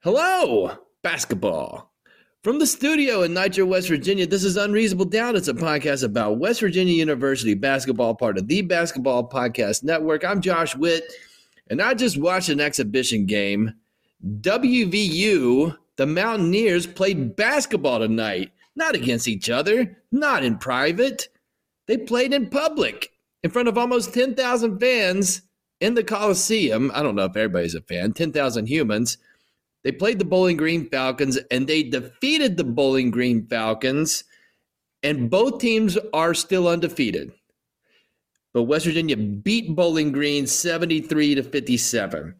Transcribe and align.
Hello, 0.00 0.76
basketball. 1.00 1.90
From 2.42 2.58
the 2.58 2.66
studio 2.66 3.22
in 3.22 3.32
Nitro, 3.32 3.64
West 3.64 3.88
Virginia, 3.88 4.26
this 4.26 4.44
is 4.44 4.58
Unreasonable 4.58 5.06
Doubt. 5.06 5.34
It's 5.34 5.48
a 5.48 5.54
podcast 5.54 6.04
about 6.04 6.38
West 6.38 6.60
Virginia 6.60 6.92
University 6.92 7.54
basketball, 7.54 8.14
part 8.14 8.36
of 8.36 8.48
the 8.48 8.60
Basketball 8.60 9.30
Podcast 9.30 9.82
Network. 9.82 10.22
I'm 10.22 10.42
Josh 10.42 10.76
Witt, 10.76 11.10
and 11.70 11.80
I 11.80 11.94
just 11.94 12.20
watched 12.20 12.50
an 12.50 12.60
exhibition 12.60 13.24
game. 13.24 13.72
WVU, 14.42 15.74
the 15.96 16.06
Mountaineers, 16.06 16.86
played 16.86 17.34
basketball 17.34 18.00
tonight, 18.00 18.52
not 18.76 18.94
against 18.94 19.26
each 19.26 19.48
other, 19.48 19.96
not 20.12 20.44
in 20.44 20.58
private. 20.58 21.28
They 21.86 21.98
played 21.98 22.32
in 22.32 22.48
public 22.48 23.10
in 23.42 23.50
front 23.50 23.68
of 23.68 23.76
almost 23.76 24.14
10,000 24.14 24.78
fans 24.78 25.42
in 25.80 25.94
the 25.94 26.04
Coliseum. 26.04 26.90
I 26.94 27.02
don't 27.02 27.14
know 27.14 27.24
if 27.24 27.36
everybody's 27.36 27.74
a 27.74 27.82
fan, 27.82 28.12
10,000 28.12 28.66
humans. 28.66 29.18
They 29.82 29.92
played 29.92 30.18
the 30.18 30.24
Bowling 30.24 30.56
Green 30.56 30.88
Falcons 30.88 31.38
and 31.50 31.66
they 31.66 31.82
defeated 31.82 32.56
the 32.56 32.64
Bowling 32.64 33.10
Green 33.10 33.46
Falcons, 33.46 34.24
and 35.02 35.28
both 35.30 35.60
teams 35.60 35.98
are 36.14 36.32
still 36.32 36.66
undefeated. 36.66 37.32
But 38.54 38.62
West 38.62 38.86
Virginia 38.86 39.16
beat 39.16 39.76
Bowling 39.76 40.10
Green 40.10 40.46
73 40.46 41.34
to 41.34 41.42
57. 41.42 42.34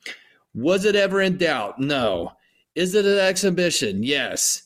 Was 0.54 0.84
it 0.84 0.96
ever 0.96 1.20
in 1.20 1.36
doubt? 1.36 1.78
No. 1.78 2.32
Is 2.74 2.94
it 2.94 3.04
an 3.04 3.18
exhibition? 3.18 4.02
Yes. 4.02 4.62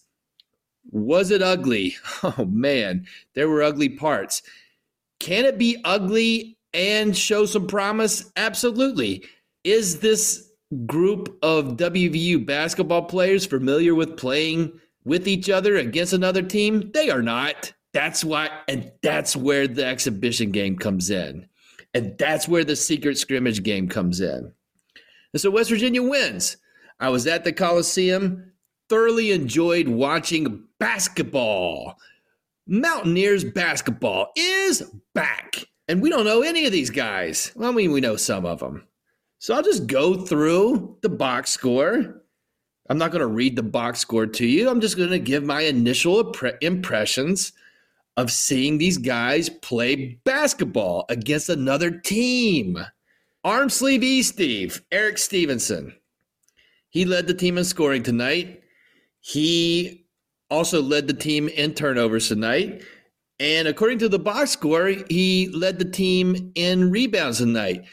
Was 0.91 1.31
it 1.31 1.43
ugly? 1.43 1.97
Oh 2.22 2.44
man, 2.44 3.06
there 3.34 3.49
were 3.49 3.62
ugly 3.62 3.88
parts. 3.88 4.43
Can 5.21 5.45
it 5.45 5.59
be 5.59 5.81
ugly 5.84 6.59
and 6.73 7.17
show 7.17 7.47
some 7.47 7.67
promise? 7.67 8.31
Absolutely. 8.37 9.25
Is 9.65 10.01
this 10.01 10.51
group 10.87 11.39
of 11.43 11.77
WVU 11.77 12.45
basketball 12.45 13.03
players 13.03 13.47
familiar 13.47 13.95
with 13.95 14.17
playing 14.17 14.79
with 15.05 15.27
each 15.27 15.51
other 15.51 15.77
against 15.77 16.12
another 16.12 16.43
team? 16.43 16.91
They 16.93 17.11
are 17.11 17.23
not. 17.23 17.73
That's 17.95 18.25
why, 18.25 18.51
and 18.69 18.93
that's 19.03 19.34
where 19.34 19.67
the 19.67 19.84
exhibition 19.84 20.51
game 20.51 20.77
comes 20.77 21.11
in. 21.11 21.49
And 21.95 22.17
that's 22.19 22.47
where 22.47 22.65
the 22.65 22.77
secret 22.77 23.19
scrimmage 23.19 23.62
game 23.62 23.89
comes 23.89 24.21
in. 24.21 24.53
And 25.33 25.41
so 25.41 25.50
West 25.50 25.71
Virginia 25.71 26.03
wins. 26.03 26.59
I 27.00 27.09
was 27.09 27.27
at 27.27 27.45
the 27.45 27.53
Coliseum, 27.53 28.53
thoroughly 28.89 29.33
enjoyed 29.33 29.89
watching 29.89 30.65
basketball. 30.79 31.99
Mountaineers 32.69 33.45
basketball 33.45 34.31
is 34.37 34.83
back. 35.15 35.65
And 35.89 36.03
we 36.03 36.11
don't 36.11 36.27
know 36.27 36.43
any 36.43 36.67
of 36.67 36.73
these 36.73 36.91
guys. 36.91 37.51
Well, 37.56 37.71
I 37.71 37.73
mean, 37.73 37.93
we 37.93 38.01
know 38.03 38.17
some 38.17 38.45
of 38.45 38.61
them. 38.61 38.87
So 39.39 39.55
I'll 39.55 39.62
just 39.62 39.87
go 39.87 40.15
through 40.15 40.99
the 41.01 41.09
box 41.09 41.51
score. 41.51 42.23
I'm 42.91 42.99
not 42.99 43.11
going 43.11 43.21
to 43.21 43.27
read 43.27 43.56
the 43.56 43.62
box 43.62 44.01
score 44.01 44.27
to 44.27 44.47
you. 44.47 44.69
I'm 44.69 44.81
just 44.81 44.97
going 44.97 45.11
to 45.11 45.19
give 45.19 45.45
my 45.45 45.62
initial 45.62 46.34
impressions 46.61 47.53
of 48.19 48.31
seeing 48.31 48.77
these 48.77 48.99
guys 48.99 49.49
play 49.49 50.19
basketball 50.25 51.06
against 51.09 51.49
another 51.49 51.91
team. 51.91 52.79
Arm 53.45 53.71
sleeve 53.71 54.03
E 54.03 54.23
Steve, 54.23 54.83
Erik 54.91 55.17
Stevenson. 55.17 55.95
He 56.91 57.05
led 57.05 57.27
the 57.27 57.35
team 57.35 57.56
in 57.56 57.65
scoring 57.65 58.03
tonight. 58.03 58.62
He 59.21 60.07
also 60.50 60.82
led 60.82 61.06
the 61.06 61.14
team 61.14 61.48
in 61.48 61.75
turnovers 61.75 62.28
tonight. 62.28 62.82
And 63.41 63.69
according 63.69 63.98
to 63.98 64.09
the 64.09 64.19
box 64.19 64.50
score, 64.50 64.88
he 65.09 65.48
led 65.48 65.78
the 65.78 65.84
team 65.84 66.53
in 66.54 66.91
rebounds 66.91 67.38
tonight. 67.38 67.84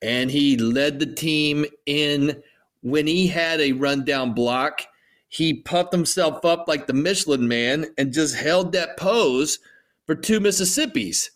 And 0.00 0.30
he 0.30 0.56
led 0.56 0.98
the 0.98 1.12
team 1.12 1.66
in 1.86 2.42
when 2.82 3.06
he 3.06 3.26
had 3.26 3.60
a 3.60 3.72
rundown 3.72 4.34
block, 4.34 4.82
he 5.28 5.54
puffed 5.54 5.92
himself 5.92 6.44
up 6.44 6.68
like 6.68 6.86
the 6.86 6.92
Michelin 6.92 7.48
man 7.48 7.86
and 7.96 8.12
just 8.12 8.36
held 8.36 8.72
that 8.72 8.98
pose 8.98 9.58
for 10.06 10.14
two 10.14 10.38
Mississippis. 10.38 11.30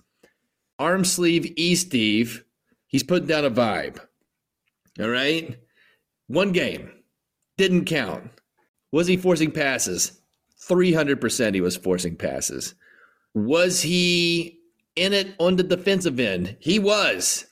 Arm 0.79 1.05
sleeve 1.05 1.53
E 1.57 1.75
Steve, 1.75 2.45
he's 2.87 3.03
putting 3.03 3.27
down 3.27 3.47
a 3.47 3.51
vibe. 3.51 3.99
All 5.01 5.09
right. 5.09 5.59
One 6.27 6.53
game 6.53 6.91
didn't 7.57 7.87
count. 7.87 8.31
Was 8.93 9.07
he 9.07 9.17
forcing 9.17 9.51
passes? 9.51 10.18
300% 10.69 11.55
he 11.55 11.61
was 11.61 11.77
forcing 11.77 12.17
passes. 12.17 12.75
Was 13.35 13.83
he 13.83 14.59
in 14.97 15.13
it 15.13 15.35
on 15.39 15.57
the 15.57 15.63
defensive 15.63 16.19
end? 16.21 16.57
He 16.61 16.79
was 16.79 17.47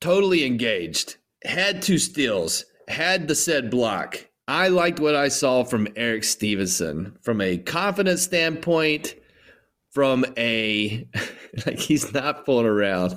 totally 0.00 0.44
engaged, 0.44 1.16
had 1.44 1.82
two 1.82 1.98
steals, 1.98 2.64
had 2.88 3.28
the 3.28 3.34
said 3.34 3.70
block. 3.70 4.28
I 4.48 4.68
liked 4.68 5.00
what 5.00 5.16
I 5.16 5.28
saw 5.28 5.64
from 5.64 5.88
Erik 5.96 6.24
Stevenson 6.24 7.16
from 7.22 7.40
a 7.40 7.58
confidence 7.58 8.22
standpoint, 8.22 9.16
from 9.90 10.24
a 10.36 11.08
like 11.66 11.78
he's 11.78 12.12
not 12.12 12.46
fooling 12.46 12.66
around. 12.66 13.14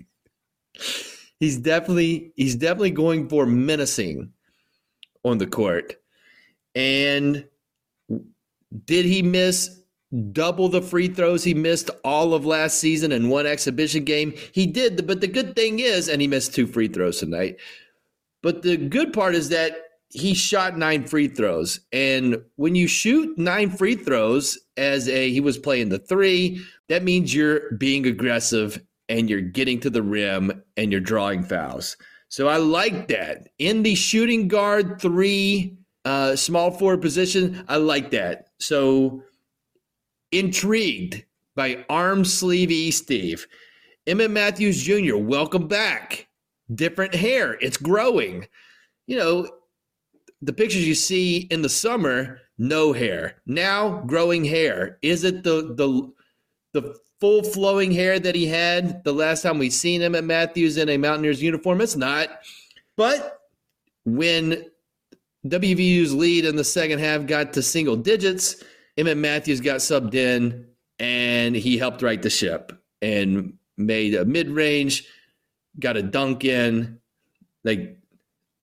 he's 1.40 1.58
definitely 1.58 2.32
he's 2.36 2.54
definitely 2.54 2.92
going 2.92 3.28
for 3.28 3.46
menacing 3.46 4.32
on 5.24 5.38
the 5.38 5.46
court. 5.46 5.96
And 6.74 7.46
Did 8.84 9.04
he 9.04 9.22
miss 9.22 9.80
double 10.32 10.68
the 10.68 10.82
free 10.82 11.08
throws 11.08 11.44
he 11.44 11.54
missed 11.54 11.90
all 12.04 12.32
of 12.32 12.46
last 12.46 12.78
season 12.78 13.12
in 13.12 13.28
one 13.28 13.46
exhibition 13.46 14.04
game? 14.04 14.34
He 14.52 14.66
did, 14.66 15.06
but 15.06 15.20
the 15.20 15.28
good 15.28 15.54
thing 15.56 15.78
is, 15.78 16.08
and 16.08 16.20
he 16.20 16.28
missed 16.28 16.54
two 16.54 16.66
free 16.66 16.88
throws 16.88 17.18
tonight. 17.18 17.56
But 18.42 18.62
the 18.62 18.76
good 18.76 19.12
part 19.12 19.34
is 19.34 19.48
that 19.50 19.86
he 20.10 20.34
shot 20.34 20.78
nine 20.78 21.04
free 21.04 21.28
throws. 21.28 21.80
And 21.92 22.38
when 22.56 22.74
you 22.74 22.86
shoot 22.86 23.36
nine 23.36 23.70
free 23.70 23.96
throws 23.96 24.58
as 24.76 25.08
a 25.08 25.30
he 25.30 25.40
was 25.40 25.58
playing 25.58 25.88
the 25.88 25.98
three, 25.98 26.64
that 26.88 27.02
means 27.02 27.34
you're 27.34 27.72
being 27.72 28.06
aggressive 28.06 28.80
and 29.08 29.28
you're 29.28 29.40
getting 29.40 29.80
to 29.80 29.90
the 29.90 30.02
rim 30.02 30.62
and 30.76 30.92
you're 30.92 31.00
drawing 31.00 31.42
fouls. 31.42 31.96
So 32.28 32.48
I 32.48 32.56
like 32.56 33.08
that. 33.08 33.48
In 33.58 33.82
the 33.82 33.94
shooting 33.94 34.48
guard 34.48 35.00
three 35.00 35.76
uh, 36.04 36.36
small 36.36 36.70
forward 36.70 37.02
position, 37.02 37.64
I 37.68 37.76
like 37.76 38.10
that. 38.10 38.45
So 38.58 39.22
intrigued 40.32 41.24
by 41.54 41.84
arm 41.88 42.24
sleeve 42.24 42.70
E 42.70 42.90
Steve. 42.90 43.46
Emmitt 44.06 44.30
Matthews 44.30 44.82
Jr., 44.82 45.16
welcome 45.16 45.66
back. 45.66 46.28
Different 46.74 47.14
hair, 47.14 47.56
it's 47.60 47.76
growing. 47.76 48.46
You 49.06 49.16
know, 49.16 49.48
the 50.42 50.52
pictures 50.52 50.86
you 50.86 50.94
see 50.94 51.38
in 51.50 51.62
the 51.62 51.68
summer, 51.68 52.40
no 52.58 52.92
hair. 52.92 53.42
Now 53.46 54.02
growing 54.06 54.44
hair. 54.44 54.98
Is 55.02 55.24
it 55.24 55.42
the 55.42 55.74
the 55.74 56.12
the 56.72 56.94
full 57.20 57.42
flowing 57.42 57.92
hair 57.92 58.18
that 58.20 58.34
he 58.34 58.46
had 58.46 59.02
the 59.04 59.12
last 59.12 59.42
time 59.42 59.58
we 59.58 59.70
seen 59.70 60.02
him 60.02 60.14
at 60.14 60.24
Matthews 60.24 60.76
in 60.76 60.88
a 60.88 60.96
Mountaineers 60.96 61.42
uniform? 61.42 61.80
It's 61.80 61.96
not. 61.96 62.28
But 62.96 63.40
when 64.04 64.66
WVU's 65.50 66.14
lead 66.14 66.44
in 66.44 66.56
the 66.56 66.64
second 66.64 66.98
half 66.98 67.26
got 67.26 67.52
to 67.54 67.62
single 67.62 67.96
digits, 67.96 68.62
Emmitt 68.96 69.18
Matthews 69.18 69.60
got 69.60 69.76
subbed 69.76 70.14
in 70.14 70.66
and 70.98 71.54
he 71.54 71.76
helped 71.76 72.02
right 72.02 72.20
the 72.20 72.30
ship 72.30 72.72
and 73.02 73.54
made 73.76 74.14
a 74.14 74.24
mid 74.24 74.48
range, 74.48 75.06
got 75.78 75.96
a 75.96 76.02
dunk 76.02 76.44
in. 76.44 76.98
Like, 77.64 77.98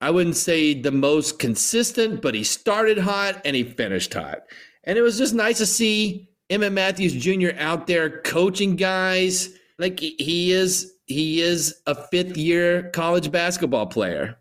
I 0.01 0.09
wouldn't 0.09 0.35
say 0.35 0.74
the 0.74 0.91
most 0.91 1.39
consistent, 1.39 2.21
but 2.21 2.35
he 2.35 2.44
started 2.44 2.97
hot 2.97 3.41
and 3.45 3.56
he 3.56 3.63
finished 3.63 4.13
hot. 4.13 4.39
And 4.83 4.97
it 4.97 5.01
was 5.01 5.18
just 5.18 5.33
nice 5.33 5.59
to 5.59 5.65
see 5.65 6.29
Emmitt 6.50 6.74
Matthews 6.74 7.13
Jr. 7.13 7.57
out 7.57 7.88
there 7.88 8.21
coaching 8.21 8.75
guys. 8.75 9.50
Like 9.77 10.00
he 10.00 10.51
is, 10.51 10.94
he 11.06 11.41
is 11.41 11.81
a 11.86 11.95
fifth 11.95 12.38
year 12.38 12.89
college 12.91 13.31
basketball 13.31 13.86
player 13.86 14.38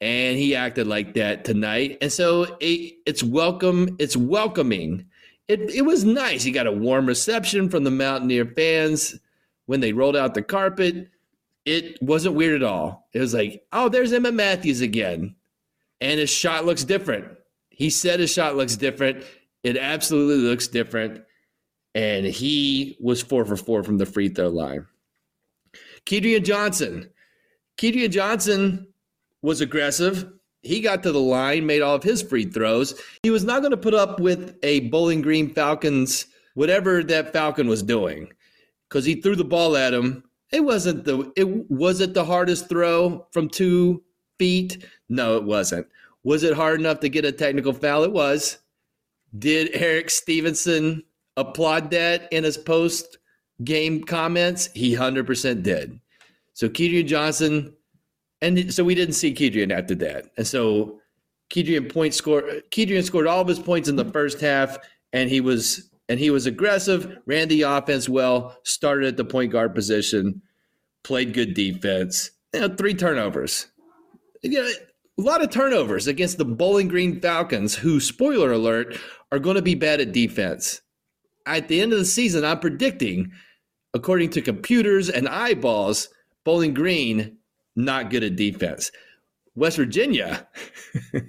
and 0.00 0.38
he 0.38 0.54
acted 0.54 0.86
like 0.86 1.14
that 1.14 1.44
tonight. 1.44 1.98
And 2.00 2.12
so 2.12 2.56
it, 2.60 2.98
it's 3.06 3.22
welcome. 3.22 3.96
It's 3.98 4.16
welcoming. 4.16 5.06
It, 5.48 5.60
it 5.70 5.82
was 5.82 6.04
nice. 6.04 6.42
He 6.42 6.50
got 6.50 6.66
a 6.66 6.72
warm 6.72 7.06
reception 7.06 7.68
from 7.68 7.84
the 7.84 7.90
Mountaineer 7.90 8.46
fans 8.46 9.18
when 9.66 9.80
they 9.80 9.92
rolled 9.92 10.16
out 10.16 10.34
the 10.34 10.42
carpet. 10.42 11.10
It 11.64 12.00
wasn't 12.02 12.36
weird 12.36 12.62
at 12.62 12.68
all. 12.68 13.08
It 13.12 13.20
was 13.20 13.34
like, 13.34 13.64
oh, 13.72 13.88
there's 13.88 14.12
Emmitt 14.12 14.34
Matthews 14.34 14.80
again. 14.80 15.34
And 16.00 16.20
his 16.20 16.30
shot 16.30 16.64
looks 16.64 16.84
different. 16.84 17.26
He 17.70 17.90
said 17.90 18.20
his 18.20 18.32
shot 18.32 18.56
looks 18.56 18.76
different. 18.76 19.24
It 19.64 19.76
absolutely 19.76 20.48
looks 20.48 20.68
different. 20.68 21.22
And 21.94 22.24
he 22.24 22.96
was 23.00 23.22
four 23.22 23.44
for 23.44 23.56
four 23.56 23.82
from 23.82 23.98
the 23.98 24.06
free 24.06 24.28
throw 24.28 24.48
line. 24.48 24.86
Kedrian 26.06 26.44
Johnson. 26.44 27.10
Kedrian 27.76 28.10
Johnson 28.10 28.86
was 29.42 29.60
aggressive. 29.60 30.32
He 30.62 30.80
got 30.80 31.02
to 31.04 31.12
the 31.12 31.20
line, 31.20 31.66
made 31.66 31.82
all 31.82 31.94
of 31.94 32.02
his 32.02 32.22
free 32.22 32.44
throws. 32.44 33.00
He 33.22 33.30
was 33.30 33.44
not 33.44 33.60
going 33.60 33.70
to 33.70 33.76
put 33.76 33.94
up 33.94 34.20
with 34.20 34.56
a 34.62 34.80
Bowling 34.88 35.22
Green 35.22 35.50
Falcons, 35.50 36.26
whatever 36.54 37.02
that 37.04 37.32
Falcon 37.32 37.68
was 37.68 37.82
doing, 37.82 38.32
because 38.88 39.04
he 39.04 39.20
threw 39.20 39.36
the 39.36 39.44
ball 39.44 39.76
at 39.76 39.94
him. 39.94 40.24
It 40.50 40.64
wasn't 40.64 41.04
the 41.04 41.30
it 41.36 41.70
was 41.70 42.00
it 42.00 42.14
the 42.14 42.24
hardest 42.24 42.68
throw 42.68 43.26
from 43.30 43.48
two 43.48 44.02
feet? 44.38 44.84
No, 45.08 45.36
it 45.36 45.44
wasn't. 45.44 45.86
Was 46.24 46.42
it 46.42 46.54
hard 46.54 46.80
enough 46.80 47.00
to 47.00 47.08
get 47.08 47.24
a 47.24 47.32
technical 47.32 47.72
foul? 47.72 48.04
It 48.04 48.12
was. 48.12 48.58
Did 49.38 49.70
Erik 49.74 50.10
Stevenson 50.10 51.02
applaud 51.36 51.90
that 51.90 52.32
in 52.32 52.44
his 52.44 52.56
post 52.56 53.18
game 53.62 54.02
comments? 54.02 54.70
He 54.74 54.94
100% 54.94 55.62
did. 55.62 56.00
So 56.54 56.68
Kedrian 56.68 57.06
Johnson 57.06 57.74
and 58.40 58.72
so 58.72 58.84
we 58.84 58.94
didn't 58.94 59.14
see 59.14 59.34
Kedrian 59.34 59.76
after 59.76 59.94
that. 59.96 60.30
And 60.36 60.46
so 60.46 61.00
Kedrian 61.50 61.92
point 61.92 62.14
score 62.14 62.42
Kedrian 62.70 63.04
scored 63.04 63.26
all 63.26 63.40
of 63.40 63.48
his 63.48 63.58
points 63.58 63.88
in 63.88 63.96
the 63.96 64.04
first 64.04 64.40
half, 64.40 64.78
and 65.12 65.30
he 65.30 65.40
was 65.40 65.90
and 66.08 66.18
he 66.18 66.30
was 66.30 66.46
aggressive, 66.46 67.18
ran 67.26 67.48
the 67.48 67.62
offense 67.62 68.08
well, 68.08 68.56
started 68.62 69.06
at 69.08 69.16
the 69.16 69.24
point 69.24 69.52
guard 69.52 69.74
position, 69.74 70.40
played 71.04 71.34
good 71.34 71.54
defense. 71.54 72.30
You 72.54 72.60
know, 72.60 72.68
three 72.74 72.94
turnovers. 72.94 73.66
You 74.42 74.62
know, 74.62 74.68
a 75.18 75.22
lot 75.22 75.42
of 75.42 75.50
turnovers 75.50 76.06
against 76.06 76.38
the 76.38 76.44
Bowling 76.44 76.88
Green 76.88 77.20
Falcons, 77.20 77.74
who, 77.74 78.00
spoiler 78.00 78.52
alert, 78.52 78.96
are 79.32 79.38
going 79.38 79.56
to 79.56 79.62
be 79.62 79.74
bad 79.74 80.00
at 80.00 80.12
defense. 80.12 80.80
At 81.44 81.68
the 81.68 81.80
end 81.80 81.92
of 81.92 81.98
the 81.98 82.04
season, 82.04 82.44
I'm 82.44 82.60
predicting, 82.60 83.32
according 83.94 84.30
to 84.30 84.42
computers 84.42 85.10
and 85.10 85.28
eyeballs, 85.28 86.08
Bowling 86.44 86.72
Green 86.72 87.36
not 87.78 88.10
good 88.10 88.24
at 88.24 88.36
defense. 88.36 88.90
West 89.54 89.76
Virginia, 89.76 90.46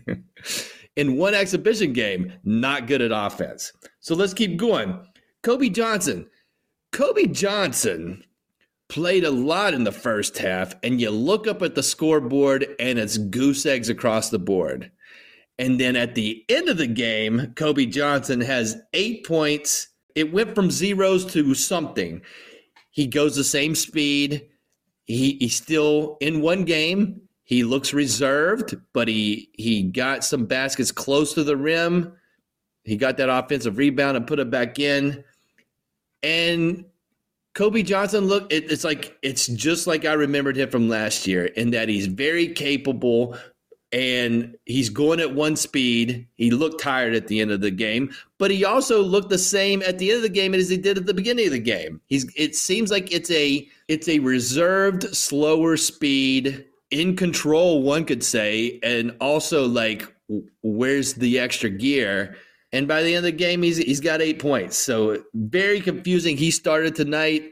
in 0.96 1.18
one 1.18 1.34
exhibition 1.34 1.94
game, 1.94 2.34
not 2.44 2.88
good 2.88 3.02
at 3.02 3.12
offense. 3.12 3.72
So 4.00 4.16
let's 4.16 4.34
keep 4.34 4.58
going. 4.58 5.00
Kobe 5.44 5.70
Johnson. 5.70 6.28
Kobe 6.92 7.28
Johnson 7.28 8.24
played 8.88 9.24
a 9.24 9.32
lot 9.32 9.74
in 9.74 9.84
the 9.84 9.92
first 9.92 10.38
half, 10.38 10.76
and 10.84 11.00
you 11.00 11.12
look 11.12 11.48
up 11.48 11.62
at 11.62 11.76
the 11.76 11.84
scoreboard 11.84 12.76
and 12.80 12.98
it's 13.00 13.18
goose 13.18 13.66
eggs 13.66 13.90
across 13.90 14.30
the 14.30 14.40
board. 14.40 14.92
And 15.60 15.80
then 15.80 15.96
at 15.96 16.16
the 16.16 16.44
end 16.50 16.70
of 16.70 16.78
the 16.78 16.88
game, 16.88 17.54
Kobe 17.56 17.86
Johnson 17.86 18.42
has 18.42 18.82
eight 18.94 19.26
points. 19.26 19.90
It 20.16 20.34
went 20.34 20.56
from 20.56 20.72
zeros 20.72 21.26
to 21.34 21.54
something. 21.54 22.22
He 22.92 23.08
goes 23.08 23.36
the 23.36 23.44
same 23.44 23.76
speed. 23.76 24.49
He 25.10 25.38
he's 25.40 25.56
still 25.56 26.18
in 26.22 26.40
one 26.40 26.66
game. 26.66 27.22
He 27.44 27.64
looks 27.64 27.96
reserved, 27.96 28.76
but 28.94 29.08
he 29.08 29.50
he 29.54 29.82
got 29.82 30.24
some 30.24 30.46
baskets 30.46 30.92
close 30.92 31.34
to 31.34 31.44
the 31.44 31.58
rim. 31.58 32.14
He 32.84 32.96
got 32.96 33.18
that 33.18 33.28
offensive 33.28 33.80
rebound 33.80 34.18
and 34.18 34.28
put 34.28 34.38
it 34.38 34.52
back 34.52 34.78
in. 34.78 35.24
And 36.22 36.86
Kobe 37.56 37.82
Johnson, 37.82 38.26
look, 38.26 38.54
it, 38.54 38.72
it's 38.72 38.84
like 38.84 39.18
it's 39.24 39.48
just 39.48 39.88
like 39.88 40.06
I 40.06 40.14
remembered 40.14 40.56
him 40.56 40.70
from 40.70 40.88
last 40.88 41.26
year, 41.26 41.46
in 41.46 41.72
that 41.72 41.90
he's 41.90 42.06
very 42.06 42.50
capable, 42.50 43.36
and 43.92 44.56
he's 44.66 44.90
going 44.90 45.20
at 45.20 45.34
one 45.34 45.56
speed. 45.56 46.28
He 46.36 46.52
looked 46.52 46.82
tired 46.82 47.16
at 47.16 47.28
the 47.28 47.40
end 47.40 47.52
of 47.52 47.62
the 47.62 47.72
game, 47.72 48.12
but 48.38 48.52
he 48.52 48.64
also 48.64 49.02
looked 49.02 49.30
the 49.30 49.38
same 49.38 49.82
at 49.82 49.98
the 49.98 50.12
end 50.12 50.18
of 50.18 50.24
the 50.24 50.30
game 50.30 50.54
as 50.54 50.70
he 50.70 50.78
did 50.78 50.98
at 50.98 51.06
the 51.06 51.14
beginning 51.14 51.48
of 51.48 51.54
the 51.54 51.60
game. 51.60 52.00
He's 52.08 52.32
it 52.36 52.56
seems 52.56 52.92
like 52.92 53.12
it's 53.12 53.32
a 53.32 53.68
it's 53.88 54.08
a 54.08 54.20
reserved, 54.20 55.16
slower 55.16 55.76
speed, 55.78 56.66
in 56.92 57.16
control, 57.16 57.84
one 57.84 58.06
could 58.06 58.24
say, 58.24 58.80
and 58.84 59.16
also 59.20 59.68
like 59.68 60.08
where's 60.62 61.14
the 61.16 61.40
extra 61.40 61.70
gear? 61.70 62.36
And 62.72 62.88
by 62.88 63.02
the 63.02 63.16
end 63.16 63.26
of 63.26 63.32
the 63.32 63.32
game, 63.32 63.64
he's 63.64 63.78
he's 63.78 64.00
got 64.00 64.22
eight 64.22 64.40
points. 64.40 64.78
So 64.78 65.24
very 65.34 65.82
confusing. 65.82 66.38
He 66.38 66.52
started 66.52 66.96
tonight, 66.96 67.52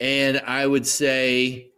and 0.00 0.40
I 0.46 0.66
would 0.66 0.86
say 0.86 1.70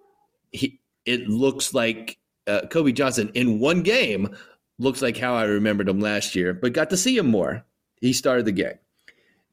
he 0.53 0.81
it 1.07 1.29
looks 1.29 1.73
like 1.73 2.19
uh, 2.47 2.63
Kobe 2.71 2.93
Johnson 2.93 3.31
in 3.35 3.59
one 3.59 3.83
game 3.83 4.35
looks 4.79 5.03
like 5.03 5.17
how 5.17 5.35
I 5.35 5.45
remembered 5.45 5.89
him 5.89 6.01
last 6.01 6.35
year, 6.35 6.55
but 6.55 6.73
got 6.73 6.91
to 6.91 6.97
see 6.97 7.17
him 7.17 7.27
more. 7.27 7.65
He 8.01 8.13
started 8.13 8.47
the 8.47 8.53
game. 8.53 8.79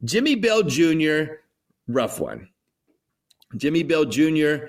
Jimmy 0.03 0.35
Bell 0.35 0.63
Jr., 0.63 1.23
rough 1.87 2.19
one. 2.19 2.47
Jimmy 3.55 3.83
Bell 3.83 4.05
Jr., 4.05 4.67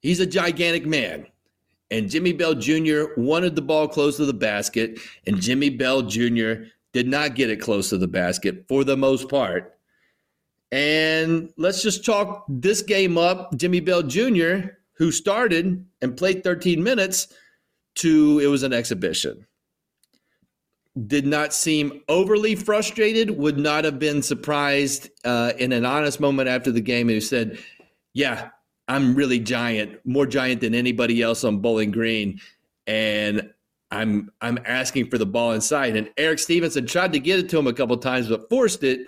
he's 0.00 0.20
a 0.20 0.26
gigantic 0.26 0.86
man. 0.86 1.26
And 1.90 2.10
Jimmy 2.10 2.32
Bell 2.32 2.54
Jr. 2.54 3.04
wanted 3.16 3.54
the 3.54 3.62
ball 3.62 3.86
close 3.86 4.16
to 4.16 4.24
the 4.24 4.34
basket, 4.34 4.98
and 5.26 5.40
Jimmy 5.40 5.70
Bell 5.70 6.02
Jr. 6.02 6.64
did 6.92 7.06
not 7.06 7.34
get 7.34 7.50
it 7.50 7.60
close 7.60 7.90
to 7.90 7.98
the 7.98 8.08
basket 8.08 8.64
for 8.68 8.84
the 8.84 8.96
most 8.96 9.28
part. 9.28 9.78
And 10.72 11.52
let's 11.56 11.82
just 11.82 12.02
chalk 12.02 12.44
this 12.48 12.82
game 12.82 13.16
up. 13.16 13.56
Jimmy 13.56 13.80
Bell 13.80 14.02
Jr., 14.02 14.70
who 14.94 15.12
started 15.12 15.86
and 16.02 16.16
played 16.16 16.42
13 16.42 16.82
minutes, 16.82 17.28
to 17.96 18.40
it 18.40 18.46
was 18.46 18.62
an 18.62 18.72
exhibition. 18.72 19.46
Did 21.06 21.26
not 21.26 21.52
seem 21.52 22.02
overly 22.08 22.54
frustrated, 22.54 23.30
would 23.36 23.58
not 23.58 23.84
have 23.84 23.98
been 23.98 24.22
surprised 24.22 25.10
uh, 25.24 25.52
in 25.58 25.72
an 25.72 25.84
honest 25.84 26.20
moment 26.20 26.48
after 26.48 26.72
the 26.72 26.80
game. 26.80 27.08
Who 27.08 27.20
said, 27.20 27.58
Yeah, 28.14 28.48
I'm 28.88 29.14
really 29.14 29.38
giant, 29.38 30.00
more 30.06 30.26
giant 30.26 30.62
than 30.62 30.74
anybody 30.74 31.20
else 31.20 31.44
on 31.44 31.58
Bowling 31.58 31.90
Green. 31.90 32.40
And 32.86 33.52
I'm 33.90 34.30
I'm 34.40 34.58
asking 34.64 35.10
for 35.10 35.18
the 35.18 35.26
ball 35.26 35.52
inside. 35.52 35.96
And 35.96 36.10
Erik 36.16 36.38
Stevenson 36.38 36.86
tried 36.86 37.12
to 37.12 37.20
get 37.20 37.40
it 37.40 37.48
to 37.50 37.58
him 37.58 37.66
a 37.66 37.72
couple 37.72 37.96
times, 37.98 38.28
but 38.28 38.48
forced 38.48 38.82
it. 38.82 39.06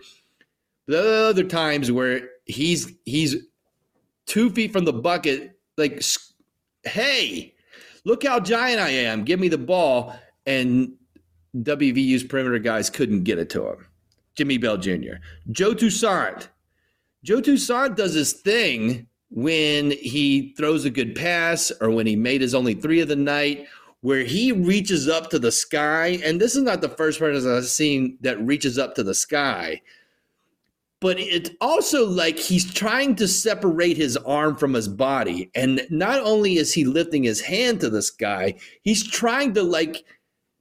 The 0.87 1.26
other 1.26 1.45
times 1.45 1.90
where 1.90 2.28
he's 2.45 2.92
he's 3.04 3.37
two 4.26 4.50
feet 4.50 4.73
from 4.73 4.85
the 4.85 4.92
bucket, 4.92 5.59
like, 5.76 6.02
hey, 6.85 7.54
look 8.08 8.24
how 8.24 8.40
giant 8.40 8.80
I 8.80 8.88
am. 8.88 9.22
Give 9.22 9.38
me 9.38 9.48
the 9.48 9.58
ball. 9.58 10.18
And 10.46 10.94
WVU's 11.54 12.24
perimeter 12.24 12.58
guys 12.58 12.88
couldn't 12.88 13.24
get 13.24 13.38
it 13.38 13.50
to 13.50 13.68
him. 13.68 13.86
Jimmy 14.34 14.56
Bell 14.56 14.78
Jr. 14.78 15.16
Joe 15.50 15.74
Toussaint. 15.74 16.48
Joe 17.22 17.40
Toussaint 17.40 17.96
does 17.96 18.14
his 18.14 18.32
thing 18.32 19.06
when 19.30 19.90
he 19.90 20.54
throws 20.56 20.86
a 20.86 20.90
good 20.90 21.14
pass 21.14 21.70
or 21.80 21.90
when 21.90 22.06
he 22.06 22.16
made 22.16 22.40
his 22.40 22.54
only 22.54 22.72
three 22.72 23.00
of 23.00 23.08
the 23.08 23.16
night, 23.16 23.66
where 24.00 24.24
he 24.24 24.52
reaches 24.52 25.06
up 25.08 25.28
to 25.28 25.38
the 25.38 25.52
sky. 25.52 26.18
And 26.24 26.40
this 26.40 26.56
is 26.56 26.62
not 26.62 26.80
the 26.80 26.88
first 26.88 27.18
person 27.18 27.54
I've 27.54 27.66
seen 27.66 28.16
that 28.22 28.40
reaches 28.40 28.78
up 28.78 28.94
to 28.94 29.02
the 29.02 29.14
sky, 29.14 29.82
but 31.00 31.18
it's 31.20 31.50
also 31.60 32.08
like 32.08 32.38
he's 32.38 32.72
trying 32.72 33.14
to 33.16 33.28
separate 33.28 33.96
his 33.96 34.16
arm 34.18 34.56
from 34.56 34.74
his 34.74 34.88
body. 34.88 35.50
And 35.54 35.82
not 35.90 36.20
only 36.20 36.56
is 36.56 36.72
he 36.72 36.84
lifting 36.84 37.22
his 37.22 37.40
hand 37.40 37.80
to 37.80 37.90
the 37.90 38.02
sky, 38.02 38.54
he's 38.82 39.06
trying 39.06 39.54
to 39.54 39.62
like 39.62 40.04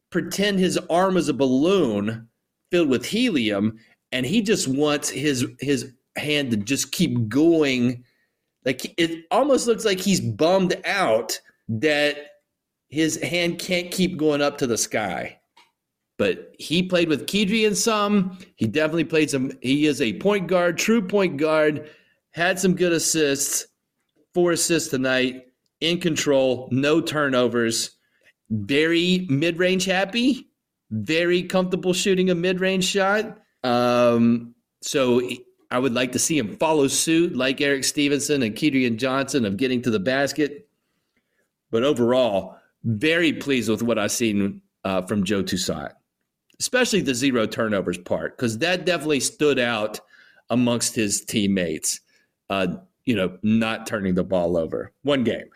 pretend 0.09 0.59
his 0.59 0.77
arm 0.89 1.17
is 1.17 1.27
a 1.27 1.33
balloon 1.33 2.27
filled 2.71 2.89
with 2.89 3.05
helium 3.05 3.79
and 4.11 4.25
he 4.25 4.41
just 4.41 4.67
wants 4.67 5.09
his 5.09 5.45
his 5.59 5.93
hand 6.17 6.51
to 6.51 6.57
just 6.57 6.91
keep 6.91 7.27
going 7.27 8.03
like 8.65 8.93
it 8.97 9.25
almost 9.31 9.67
looks 9.67 9.85
like 9.85 9.99
he's 9.99 10.19
bummed 10.19 10.75
out 10.85 11.39
that 11.69 12.17
his 12.89 13.21
hand 13.21 13.59
can't 13.59 13.91
keep 13.91 14.17
going 14.17 14.41
up 14.41 14.57
to 14.57 14.67
the 14.67 14.77
sky 14.77 15.37
but 16.17 16.53
he 16.57 16.83
played 16.83 17.09
with 17.09 17.27
Kedrian 17.27 17.75
some 17.75 18.37
he 18.55 18.67
definitely 18.67 19.05
played 19.05 19.29
some 19.29 19.51
he 19.61 19.85
is 19.85 20.01
a 20.01 20.17
point 20.19 20.47
guard 20.47 20.77
true 20.77 21.01
point 21.01 21.37
guard 21.37 21.89
had 22.31 22.59
some 22.59 22.75
good 22.75 22.93
assists 22.93 23.67
four 24.33 24.51
assists 24.51 24.89
tonight 24.89 25.47
in 25.81 25.99
control 25.99 26.67
no 26.71 27.01
turnovers 27.01 27.91
very 28.49 29.25
mid-range 29.29 29.85
happy 29.85 30.47
very 30.91 31.43
comfortable 31.43 31.93
shooting 31.93 32.29
a 32.29 32.35
mid-range 32.35 32.85
shot. 32.85 33.39
Um, 33.63 34.55
so 34.81 35.21
I 35.71 35.79
would 35.79 35.93
like 35.93 36.13
to 36.13 36.19
see 36.19 36.37
him 36.37 36.55
follow 36.57 36.87
suit, 36.87 37.35
like 37.35 37.61
Erik 37.61 37.83
Stevenson 37.83 38.43
and 38.43 38.55
Kedrian 38.55 38.97
Johnson, 38.97 39.45
of 39.45 39.57
getting 39.57 39.81
to 39.83 39.89
the 39.89 39.99
basket. 39.99 40.69
But 41.71 41.83
overall, 41.83 42.57
very 42.83 43.33
pleased 43.33 43.69
with 43.69 43.83
what 43.83 43.99
I've 43.99 44.11
seen 44.11 44.61
uh, 44.85 45.01
from 45.01 45.25
Joe 45.25 45.43
Toussaint, 45.43 45.91
especially 46.59 47.01
the 47.01 47.13
zero 47.13 47.45
turnovers 47.45 47.97
part, 47.97 48.37
because 48.37 48.57
that 48.59 48.85
definitely 48.85 49.19
stood 49.19 49.59
out 49.59 49.99
amongst 50.49 50.95
his 50.95 51.21
teammates. 51.25 52.01
Uh, 52.49 52.77
you 53.05 53.15
know, 53.15 53.37
not 53.41 53.87
turning 53.87 54.15
the 54.15 54.23
ball 54.23 54.57
over. 54.57 54.91
One 55.03 55.23
game. 55.23 55.49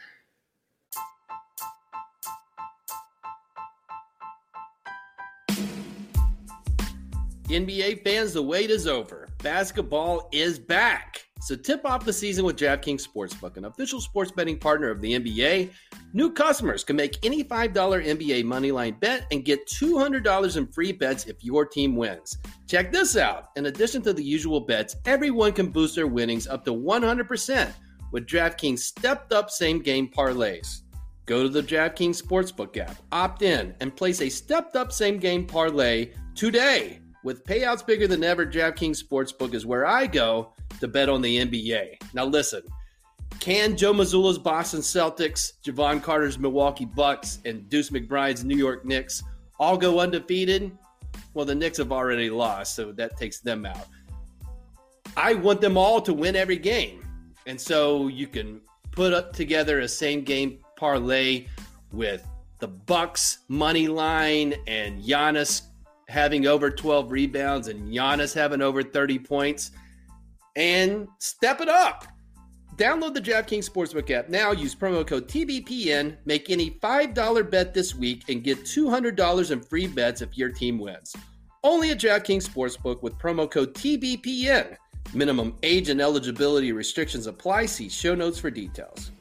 NBA 7.50 8.02
fans, 8.06 8.32
the 8.32 8.42
wait 8.42 8.70
is 8.70 8.88
over. 8.88 9.28
Basketball 9.44 10.30
is 10.32 10.58
back. 10.58 11.26
So 11.42 11.56
tip 11.56 11.86
off 11.86 12.06
the 12.06 12.14
season 12.14 12.46
with 12.46 12.56
DraftKings 12.56 13.08
Sportsbook, 13.08 13.58
an 13.58 13.66
official 13.66 14.00
sports 14.00 14.32
betting 14.32 14.60
partner 14.60 14.92
of 14.92 15.02
the 15.02 15.14
NBA. 15.14 15.72
New 16.14 16.32
customers 16.32 16.84
can 16.84 16.96
make 16.96 17.18
any 17.26 17.44
$5 17.44 17.74
NBA 17.74 18.44
moneyline 18.44 19.00
bet 19.00 19.26
and 19.32 19.44
get 19.44 19.68
$200 19.68 20.58
in 20.58 20.68
free 20.68 20.92
bets 20.92 21.26
if 21.26 21.44
your 21.44 21.66
team 21.66 21.96
wins. 21.96 22.38
Check 22.68 22.92
this 22.92 23.18
out. 23.18 23.50
In 23.56 23.66
addition 23.66 24.04
to 24.04 24.14
the 24.14 24.24
usual 24.24 24.60
bets, 24.60 24.96
everyone 25.06 25.52
can 25.52 25.70
boost 25.70 25.96
their 25.96 26.06
winnings 26.06 26.48
up 26.48 26.64
to 26.66 26.74
100% 26.74 27.72
with 28.12 28.28
DraftKings 28.28 28.80
stepped 28.80 29.34
up 29.34 29.50
same 29.50 29.82
game 29.82 30.10
parlays. 30.10 30.82
Go 31.26 31.42
to 31.42 31.50
the 31.50 31.64
DraftKings 31.64 32.22
Sportsbook 32.22 32.78
app, 32.78 32.98
opt 33.12 33.42
in, 33.42 33.74
and 33.80 33.96
place 33.96 34.22
a 34.22 34.30
stepped 34.30 34.76
up 34.76 34.92
same 34.92 35.18
game 35.18 35.48
parlay 35.48 36.12
today. 36.36 37.01
With 37.24 37.44
payouts 37.44 37.86
bigger 37.86 38.08
than 38.08 38.24
ever, 38.24 38.46
DraftKings 38.46 39.04
Sportsbook 39.04 39.54
is 39.54 39.66
where 39.66 39.86
I 39.86 40.08
go 40.08 40.54
to 40.80 40.88
bet 40.88 41.10
on 41.10 41.22
the 41.22 41.38
NBA. 41.38 41.98
Now, 42.14 42.26
listen 42.26 42.64
can 43.42 43.76
Joe 43.76 43.92
Mazzulla's 43.92 44.38
Boston 44.38 44.82
Celtics, 44.82 45.54
Jevon 45.64 46.02
Carter's 46.02 46.38
Milwaukee 46.38 46.86
Bucks, 46.86 47.40
and 47.44 47.68
Deuce 47.70 47.90
McBride's 47.90 48.44
New 48.44 48.56
York 48.56 48.86
Knicks 48.86 49.24
all 49.60 49.78
go 49.78 50.00
undefeated? 50.00 50.72
Well, 51.34 51.46
the 51.46 51.56
Knicks 51.56 51.80
have 51.80 51.92
already 51.92 52.30
lost, 52.30 52.76
so 52.76 52.92
that 52.92 53.18
takes 53.18 53.40
them 53.40 53.66
out. 53.66 53.88
I 55.18 55.34
want 55.34 55.60
them 55.60 55.76
all 55.76 56.02
to 56.02 56.14
win 56.14 56.36
every 56.36 56.58
game. 56.58 57.04
And 57.48 57.60
so 57.60 58.10
you 58.10 58.28
can 58.28 58.62
put 58.92 59.12
up 59.12 59.34
together 59.34 59.80
a 59.80 59.88
same 59.88 60.24
game 60.24 60.60
parlay 60.76 61.48
with 61.92 62.24
the 62.60 62.68
Bucks 62.68 63.40
money 63.48 63.88
line 63.88 64.54
and 64.68 65.02
Giannis 65.02 65.64
having 66.12 66.46
over 66.46 66.70
12 66.70 67.10
rebounds 67.10 67.70
and 67.70 67.92
Giannis 67.92 68.34
having 68.36 68.62
over 68.62 68.84
30 68.84 69.18
points 69.20 69.72
and 70.58 71.08
step 71.20 71.62
it 71.62 71.70
up. 71.70 72.06
Download 72.76 73.14
the 73.14 73.22
DraftKings 73.22 73.70
Sportsbook 73.70 74.10
app 74.12 74.28
now. 74.28 74.52
Use 74.52 74.76
promo 74.76 75.08
code 75.08 75.28
TBPN. 75.28 76.18
Make 76.26 76.50
any 76.50 76.72
$5 76.72 77.50
bet 77.50 77.74
this 77.74 77.96
week 77.96 78.24
and 78.28 78.44
get 78.44 78.60
$200 78.60 79.52
in 79.52 79.62
free 79.62 79.88
bets 79.88 80.22
if 80.22 80.38
your 80.38 80.50
team 80.50 80.78
wins. 80.78 81.16
Only 81.64 81.92
at 81.92 82.00
DraftKings 82.00 82.48
Sportsbook 82.48 83.02
with 83.02 83.18
promo 83.18 83.50
code 83.50 83.74
TBPN. 83.74 84.76
Minimum 85.14 85.56
age 85.64 85.90
and 85.90 86.02
eligibility 86.02 86.72
restrictions 86.72 87.28
apply. 87.28 87.68
See 87.68 87.88
show 87.88 88.16
notes 88.16 88.40
for 88.40 88.50
details. 88.50 89.12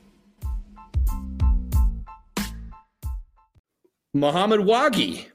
Mohamed 4.12 4.61
Wague 4.61 5.29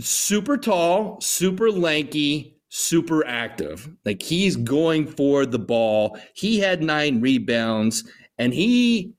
super 0.00 0.56
tall, 0.56 1.20
super 1.20 1.70
lanky, 1.70 2.56
super 2.68 3.26
active. 3.26 3.88
Like 4.04 4.22
he's 4.22 4.56
going 4.56 5.06
for 5.06 5.46
the 5.46 5.58
ball. 5.58 6.18
He 6.34 6.58
had 6.58 6.82
nine 6.82 7.20
rebounds, 7.20 8.04
and 8.38 8.52
he 8.52 9.14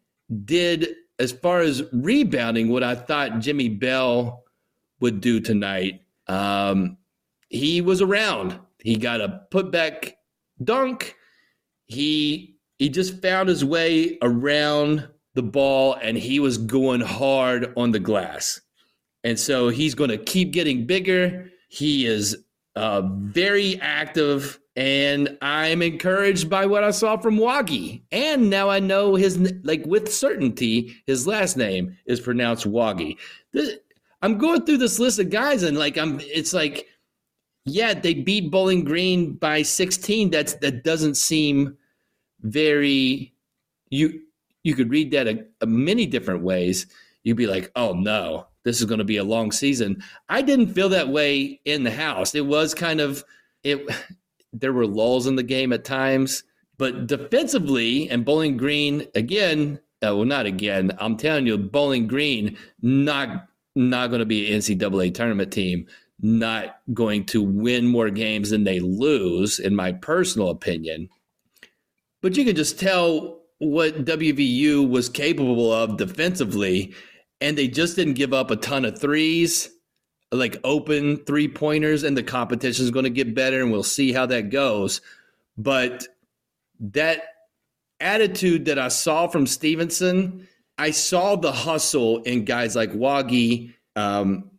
did, 0.45 0.95
as 1.17 1.31
far 1.31 1.61
as 1.61 1.83
rebounding, 1.91 2.69
what 2.69 2.83
I 2.83 2.95
thought 2.95 3.39
Jimmy 3.39 3.69
Bell 3.69 4.43
would 4.99 5.21
do 5.21 5.39
tonight. 5.39 6.01
Um, 6.27 6.97
he 7.49 7.81
was 7.81 8.01
around. 8.01 8.59
He 8.81 8.95
got 8.95 9.21
a 9.21 9.41
putback 9.51 10.13
dunk. 10.63 11.15
He 11.85 12.55
he 12.77 12.89
just 12.89 13.21
found 13.21 13.49
his 13.49 13.65
way 13.65 14.17
around 14.21 15.07
the 15.33 15.43
ball, 15.43 15.95
and 16.01 16.17
he 16.17 16.39
was 16.39 16.57
going 16.57 17.01
hard 17.01 17.73
on 17.75 17.91
the 17.91 17.99
glass. 17.99 18.61
And 19.23 19.39
so 19.39 19.69
he's 19.69 19.95
going 19.95 20.09
to 20.09 20.17
keep 20.17 20.51
getting 20.51 20.85
bigger. 20.85 21.51
He 21.67 22.05
is 22.05 22.37
uh, 22.75 23.01
very 23.01 23.79
active, 23.81 24.59
and 24.75 25.37
I'm 25.41 25.81
encouraged 25.81 26.49
by 26.49 26.65
what 26.65 26.83
I 26.83 26.91
saw 26.91 27.17
from 27.17 27.37
Wague. 27.37 28.01
And 28.11 28.49
now 28.49 28.69
I 28.69 28.79
know 28.79 29.15
his, 29.15 29.37
like 29.63 29.85
with 29.85 30.11
certainty, 30.11 30.95
his 31.05 31.27
last 31.27 31.57
name 31.57 31.97
is 32.05 32.21
pronounced 32.21 32.65
Wagi. 32.65 33.17
I'm 34.21 34.37
going 34.37 34.65
through 34.65 34.77
this 34.77 34.99
list 34.99 35.19
of 35.19 35.29
guys, 35.29 35.63
and 35.63 35.77
like 35.77 35.97
I'm, 35.97 36.19
it's 36.21 36.53
like, 36.53 36.87
yeah, 37.65 37.93
they 37.93 38.13
beat 38.13 38.51
Bowling 38.51 38.83
Green 38.83 39.33
by 39.33 39.61
16. 39.61 40.29
That's 40.29 40.53
that 40.55 40.83
doesn't 40.83 41.15
seem 41.15 41.77
very. 42.41 43.33
You 43.89 44.21
you 44.63 44.75
could 44.75 44.89
read 44.89 45.11
that 45.11 45.27
a, 45.27 45.45
a 45.61 45.65
many 45.65 46.05
different 46.05 46.43
ways. 46.43 46.87
You'd 47.23 47.37
be 47.37 47.47
like, 47.47 47.71
oh 47.75 47.93
no, 47.93 48.47
this 48.63 48.79
is 48.79 48.85
going 48.85 48.99
to 48.99 49.05
be 49.05 49.17
a 49.17 49.23
long 49.23 49.51
season. 49.51 50.03
I 50.27 50.41
didn't 50.41 50.73
feel 50.73 50.89
that 50.89 51.09
way 51.09 51.61
in 51.65 51.83
the 51.83 51.91
house. 51.91 52.35
It 52.35 52.45
was 52.45 52.73
kind 52.73 53.01
of 53.01 53.23
it. 53.63 53.87
There 54.51 54.73
were 54.73 54.87
lulls 54.87 55.27
in 55.27 55.35
the 55.35 55.43
game 55.43 55.71
at 55.73 55.85
times, 55.85 56.43
but 56.79 57.05
defensively 57.05 58.09
and 58.09 58.25
Bowling 58.25 58.57
Green 58.57 59.05
again. 59.13 59.79
Uh, 60.01 60.15
well, 60.15 60.25
not 60.25 60.47
again. 60.47 60.91
I'm 60.97 61.17
telling 61.17 61.45
you, 61.45 61.55
Bowling 61.55 62.07
Green 62.07 62.57
not 62.81 63.47
not 63.75 64.09
going 64.09 64.21
to 64.21 64.25
be 64.25 64.51
an 64.51 64.59
NCAA 64.59 65.13
tournament 65.13 65.53
team. 65.53 65.85
Not 66.19 66.79
going 66.93 67.25
to 67.27 67.43
win 67.43 67.85
more 67.85 68.09
games 68.09 68.49
than 68.49 68.63
they 68.63 68.79
lose, 68.79 69.59
in 69.59 69.75
my 69.75 69.91
personal 69.91 70.49
opinion. 70.49 71.09
But 72.21 72.35
you 72.35 72.43
can 72.43 72.55
just 72.55 72.79
tell 72.79 73.39
what 73.59 74.05
WVU 74.05 74.89
was 74.89 75.09
capable 75.09 75.71
of 75.71 75.97
defensively 75.97 76.93
and 77.41 77.57
they 77.57 77.67
just 77.67 77.95
didn't 77.95 78.13
give 78.13 78.33
up 78.33 78.51
a 78.51 78.55
ton 78.55 78.85
of 78.85 78.99
threes, 78.99 79.69
like 80.31 80.57
open 80.63 81.17
three 81.25 81.47
pointers, 81.47 82.03
and 82.03 82.17
the 82.17 82.23
competition 82.23 82.85
is 82.85 82.91
going 82.91 83.05
to 83.05 83.09
get 83.09 83.35
better, 83.35 83.61
and 83.61 83.71
we'll 83.71 83.83
see 83.83 84.11
how 84.11 84.25
that 84.25 84.49
goes. 84.49 85.01
But 85.57 86.07
that 86.79 87.23
attitude 87.99 88.65
that 88.65 88.79
I 88.79 88.87
saw 88.89 89.27
from 89.27 89.47
Stevenson, 89.47 90.47
I 90.77 90.91
saw 90.91 91.35
the 91.35 91.51
hustle 91.51 92.21
in 92.23 92.45
guys 92.45 92.75
like 92.75 92.91
Wague, 92.93 93.73
um, 93.95 94.51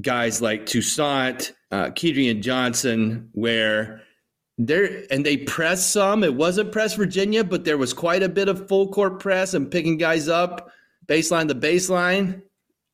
guys 0.00 0.40
like 0.40 0.66
Toussaint, 0.66 1.52
uh, 1.70 1.86
Kedrian 1.86 2.42
Johnson, 2.42 3.30
where 3.32 4.02
there 4.58 5.04
and 5.10 5.26
they 5.26 5.36
pressed 5.36 5.90
some. 5.90 6.22
It 6.22 6.34
wasn't 6.34 6.72
press 6.72 6.94
Virginia, 6.94 7.42
but 7.42 7.64
there 7.64 7.78
was 7.78 7.92
quite 7.92 8.22
a 8.22 8.28
bit 8.28 8.48
of 8.48 8.68
full 8.68 8.88
court 8.88 9.18
press 9.18 9.54
and 9.54 9.70
picking 9.70 9.96
guys 9.96 10.28
up 10.28 10.70
baseline 11.06 11.48
to 11.48 11.54
baseline. 11.54 12.42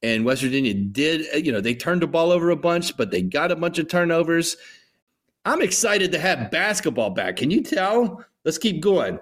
And 0.03 0.25
West 0.25 0.43
Virginia 0.43 0.75
did, 0.75 1.27
eh, 1.33 1.39
you 1.39 1.53
know, 1.53 1.61
they 1.61 1.75
turned 1.75 2.03
the 2.03 2.07
ball 2.07 2.33
over 2.33 2.51
a 2.51 2.57
bunch, 2.57 2.97
but 2.97 3.11
they 3.11 3.23
got 3.23 3.53
a 3.53 3.57
bunch 3.57 3.79
of 3.79 3.89
turnovers. 3.89 4.57
I'm 5.45 5.63
excited 5.63 6.13
to 6.13 6.19
have 6.19 6.51
basketball 6.51 7.11
back. 7.11 7.37
Can 7.37 7.51
you 7.51 7.63
tell? 7.63 8.25
Let's 8.45 8.59
keep 8.59 8.81
going. 8.81 9.19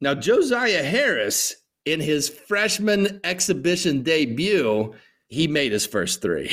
Now, 0.00 0.14
Josiah 0.14 0.82
Harris, 0.82 1.56
in 1.84 2.00
his 2.00 2.28
freshman 2.28 3.20
exhibition 3.24 4.02
debut, 4.02 4.94
he 5.28 5.46
made 5.46 5.72
his 5.72 5.86
first 5.86 6.22
three. 6.22 6.50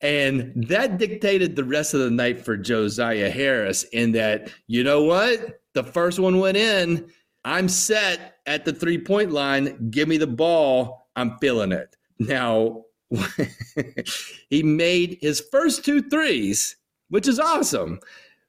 and 0.00 0.52
that 0.68 0.98
dictated 0.98 1.56
the 1.56 1.64
rest 1.64 1.94
of 1.94 2.00
the 2.00 2.10
night 2.10 2.44
for 2.44 2.56
Josiah 2.56 3.30
Harris 3.30 3.84
in 3.84 4.12
that, 4.12 4.50
you 4.66 4.84
know 4.84 5.02
what? 5.02 5.60
The 5.74 5.84
first 5.84 6.18
one 6.18 6.38
went 6.38 6.56
in. 6.56 7.10
I'm 7.48 7.66
set 7.70 8.36
at 8.44 8.66
the 8.66 8.74
three 8.74 8.98
point 8.98 9.32
line. 9.32 9.88
Give 9.90 10.06
me 10.06 10.18
the 10.18 10.26
ball. 10.26 11.08
I'm 11.16 11.38
feeling 11.38 11.72
it. 11.72 11.96
Now, 12.18 12.84
he 14.50 14.62
made 14.62 15.16
his 15.22 15.42
first 15.50 15.82
two 15.82 16.02
threes, 16.02 16.76
which 17.08 17.26
is 17.26 17.40
awesome, 17.40 18.00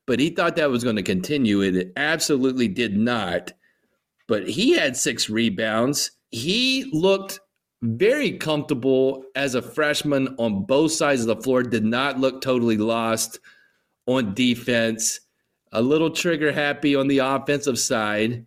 but 0.05 0.19
he 0.19 0.29
thought 0.31 0.57
that 0.57 0.69
was 0.69 0.83
going 0.83 0.97
to 0.97 1.01
continue. 1.01 1.61
It 1.61 1.93
absolutely 1.95 2.67
did 2.67 2.97
not. 2.97 3.53
But 4.27 4.49
he 4.49 4.71
had 4.71 4.97
six 4.97 5.29
rebounds. 5.29 6.11
He 6.31 6.89
looked 6.91 7.39
very 7.81 8.37
comfortable 8.37 9.23
as 9.33 9.55
a 9.55 9.61
freshman 9.61 10.35
on 10.39 10.65
both 10.65 10.91
sides 10.91 11.21
of 11.21 11.27
the 11.27 11.41
floor, 11.41 11.63
did 11.63 11.85
not 11.85 12.19
look 12.19 12.41
totally 12.41 12.75
lost 12.75 13.39
on 14.07 14.33
defense, 14.33 15.21
a 15.71 15.81
little 15.81 16.09
trigger 16.09 16.51
happy 16.51 16.97
on 16.97 17.07
the 17.07 17.19
offensive 17.19 17.79
side. 17.79 18.45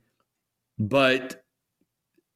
But 0.79 1.45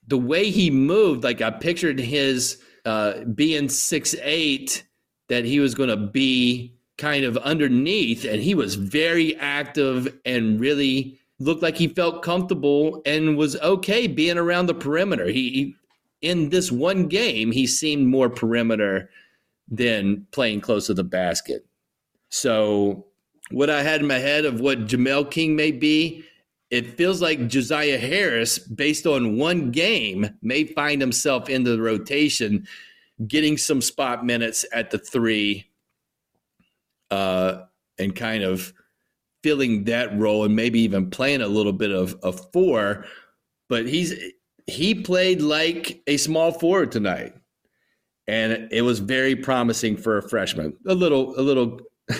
the 0.07 0.19
way 0.19 0.51
he 0.51 0.71
moved, 0.71 1.25
like 1.25 1.43
I 1.43 1.51
pictured 1.51 1.99
his 1.99 2.63
uh, 2.85 3.25
being 3.25 3.69
six 3.69 4.15
eight, 4.23 4.85
that 5.29 5.45
he 5.45 5.61
was 5.61 5.75
going 5.75 5.89
to 5.89 5.97
be 5.97 6.77
kind 6.99 7.25
of 7.25 7.37
underneath, 7.39 8.25
and 8.25 8.43
he 8.43 8.55
was 8.55 8.77
very 8.77 9.37
active 9.37 10.17
and 10.25 10.61
really 10.61 11.19
looked 11.39 11.63
like 11.63 11.77
he 11.77 11.89
felt 11.89 12.23
comfortable 12.23 13.03
and 13.05 13.37
was 13.37 13.57
okay 13.57 14.07
being 14.07 14.39
around 14.39 14.67
the 14.67 14.75
perimeter. 14.75 15.27
He, 15.27 15.51
he 15.51 15.77
in 16.23 16.49
this 16.49 16.73
one 16.73 17.09
game, 17.09 17.53
he 17.53 17.67
seemed 17.67 18.07
more 18.07 18.31
perimeter 18.31 19.11
than 19.69 20.27
playing 20.31 20.61
close 20.61 20.87
to 20.87 20.95
the 20.95 21.05
basket. 21.05 21.67
So, 22.31 23.07
what 23.51 23.71
I 23.71 23.83
had 23.83 24.01
in 24.01 24.09
my 24.09 24.19
head 24.19 24.45
of 24.45 24.61
what 24.61 24.87
Jamel 24.87 25.31
King 25.31 25.55
may 25.55 25.71
be, 25.71 26.25
it 26.71 26.97
feels 26.97 27.23
like 27.23 27.49
Josiah 27.49 27.99
Harris, 27.99 28.59
based 28.59 29.07
on 29.07 29.37
one 29.37 29.71
game, 29.71 30.29
may 30.43 30.65
find 30.65 31.01
himself 31.01 31.49
in 31.49 31.63
the 31.63 31.81
rotation, 31.81 32.67
getting 33.27 33.57
some 33.57 33.81
spot 33.81 34.27
minutes 34.27 34.65
at 34.73 34.91
the 34.91 34.99
three, 34.99 35.71
uh, 37.11 37.63
and 37.99 38.17
kind 38.17 38.43
of 38.43 38.73
filling 39.43 39.85
that 39.85 40.17
role, 40.19 40.45
and 40.45 40.57
maybe 40.57 40.81
even 40.81 41.09
playing 41.09 41.41
a 41.41 41.47
little 41.47 41.73
bit 41.73 41.93
of, 41.93 42.19
a 42.25 42.33
four. 42.33 43.07
But 43.69 43.87
he's 43.87 44.15
he 44.67 44.95
played 44.95 45.43
like 45.43 46.03
a 46.09 46.17
small 46.17 46.51
forward 46.51 46.91
tonight, 46.91 47.35
and 48.27 48.69
it 48.73 48.83
was 48.83 48.99
very 48.99 49.37
promising 49.37 49.97
for 49.97 50.19
a 50.19 50.29
freshman. 50.29 50.77
A 50.89 50.95
little, 50.95 51.39
a 51.39 51.43
little, 51.43 51.81
a 52.11 52.17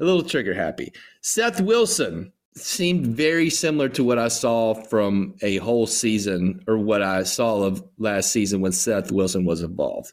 little 0.00 0.22
trigger 0.22 0.52
happy. 0.52 0.92
Seth 1.22 1.62
Wilson 1.62 2.30
seemed 2.56 3.06
very 3.06 3.50
similar 3.50 3.88
to 3.90 4.04
what 4.04 4.18
I 4.18 4.28
saw 4.28 4.74
from 4.74 5.34
a 5.42 5.56
whole 5.58 5.86
season, 5.86 6.62
or 6.68 6.78
what 6.78 7.02
I 7.02 7.24
saw 7.24 7.62
of 7.62 7.84
last 7.98 8.30
season 8.30 8.60
when 8.60 8.72
Seth 8.72 9.10
Wilson 9.10 9.44
was 9.44 9.62
involved. 9.62 10.12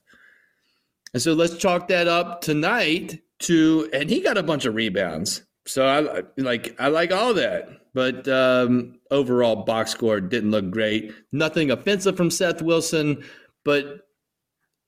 And 1.14 1.22
so 1.22 1.34
let's 1.34 1.58
chalk 1.58 1.88
that 1.90 2.08
up 2.08 2.42
tonight 2.42 3.22
to, 3.40 3.90
and 3.94 4.10
he 4.10 4.22
got 4.22 4.38
a 4.38 4.44
bunch 4.44 4.66
of 4.66 4.76
rebounds. 4.76 5.44
So 5.68 5.86
I 5.86 6.24
like 6.42 6.76
I 6.80 6.88
like 6.88 7.12
all 7.12 7.36
that, 7.36 7.70
but 7.94 8.28
um, 8.28 9.00
overall 9.12 9.58
box 9.58 9.92
score 9.92 10.20
didn't 10.20 10.52
look 10.52 10.72
great. 10.72 11.14
Nothing 11.32 11.70
offensive 11.70 12.18
from 12.18 12.32
Seth 12.32 12.64
Wilson, 12.64 13.24
but 13.64 14.08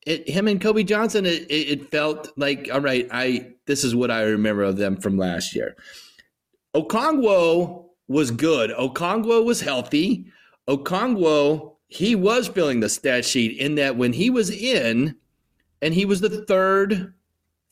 it, 0.08 0.28
him 0.28 0.48
and 0.48 0.60
Kobe 0.60 0.84
Johnson, 0.84 1.26
it, 1.26 1.46
it, 1.50 1.92
felt 1.92 2.32
like 2.38 2.70
all 2.74 2.82
right. 2.82 3.08
I 3.12 3.54
this 3.68 3.84
is 3.84 3.96
what 3.96 4.10
I 4.10 4.24
remember 4.24 4.64
of 4.64 4.78
them 4.78 4.98
from 4.98 5.18
last 5.18 5.56
year. 5.56 5.76
Okonkwo 6.76 7.86
was 8.08 8.32
good. 8.32 8.72
Okonkwo 8.72 9.46
was 9.46 9.62
healthy. 9.62 10.26
Okonkwo 10.68 11.74
he 11.94 12.16
was 12.16 12.48
filling 12.48 12.80
the 12.80 12.90
stat 12.90 13.24
sheet 13.24 13.60
in 13.60 13.76
that 13.76 13.98
when 13.98 14.14
he 14.14 14.32
was 14.32 14.50
in, 14.50 15.16
and 15.80 15.94
he 15.94 16.06
was 16.06 16.22
the 16.22 16.44
third 16.46 17.14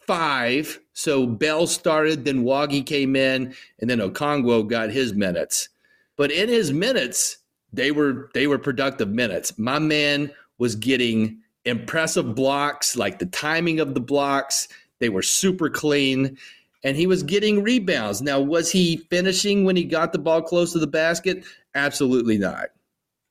five. 0.05 0.79
So 0.93 1.25
Bell 1.25 1.65
started, 1.65 2.23
then 2.23 2.43
Wagi 2.43 2.85
came 2.85 3.15
in, 3.15 3.55
and 3.79 3.89
then 3.89 3.97
Okonkwo 3.97 4.67
got 4.69 4.91
his 4.91 5.13
minutes. 5.13 5.69
But 6.17 6.31
in 6.31 6.49
his 6.49 6.71
minutes, 6.71 7.37
they 7.73 7.91
were 7.91 8.29
they 8.35 8.45
were 8.45 8.59
productive 8.59 9.09
minutes. 9.09 9.57
My 9.57 9.79
man 9.79 10.31
was 10.59 10.75
getting 10.75 11.39
impressive 11.65 12.35
blocks, 12.35 12.95
like 12.95 13.17
the 13.17 13.25
timing 13.25 13.79
of 13.79 13.95
the 13.95 14.01
blocks. 14.01 14.67
They 14.99 15.09
were 15.09 15.23
super 15.23 15.69
clean. 15.69 16.37
And 16.83 16.97
he 16.97 17.05
was 17.05 17.23
getting 17.23 17.63
rebounds. 17.63 18.21
Now, 18.21 18.39
was 18.39 18.71
he 18.71 18.97
finishing 18.97 19.63
when 19.63 19.75
he 19.75 19.83
got 19.83 20.13
the 20.13 20.19
ball 20.19 20.41
close 20.41 20.73
to 20.73 20.79
the 20.79 20.87
basket? 20.87 21.45
Absolutely 21.75 22.37
not. 22.37 22.69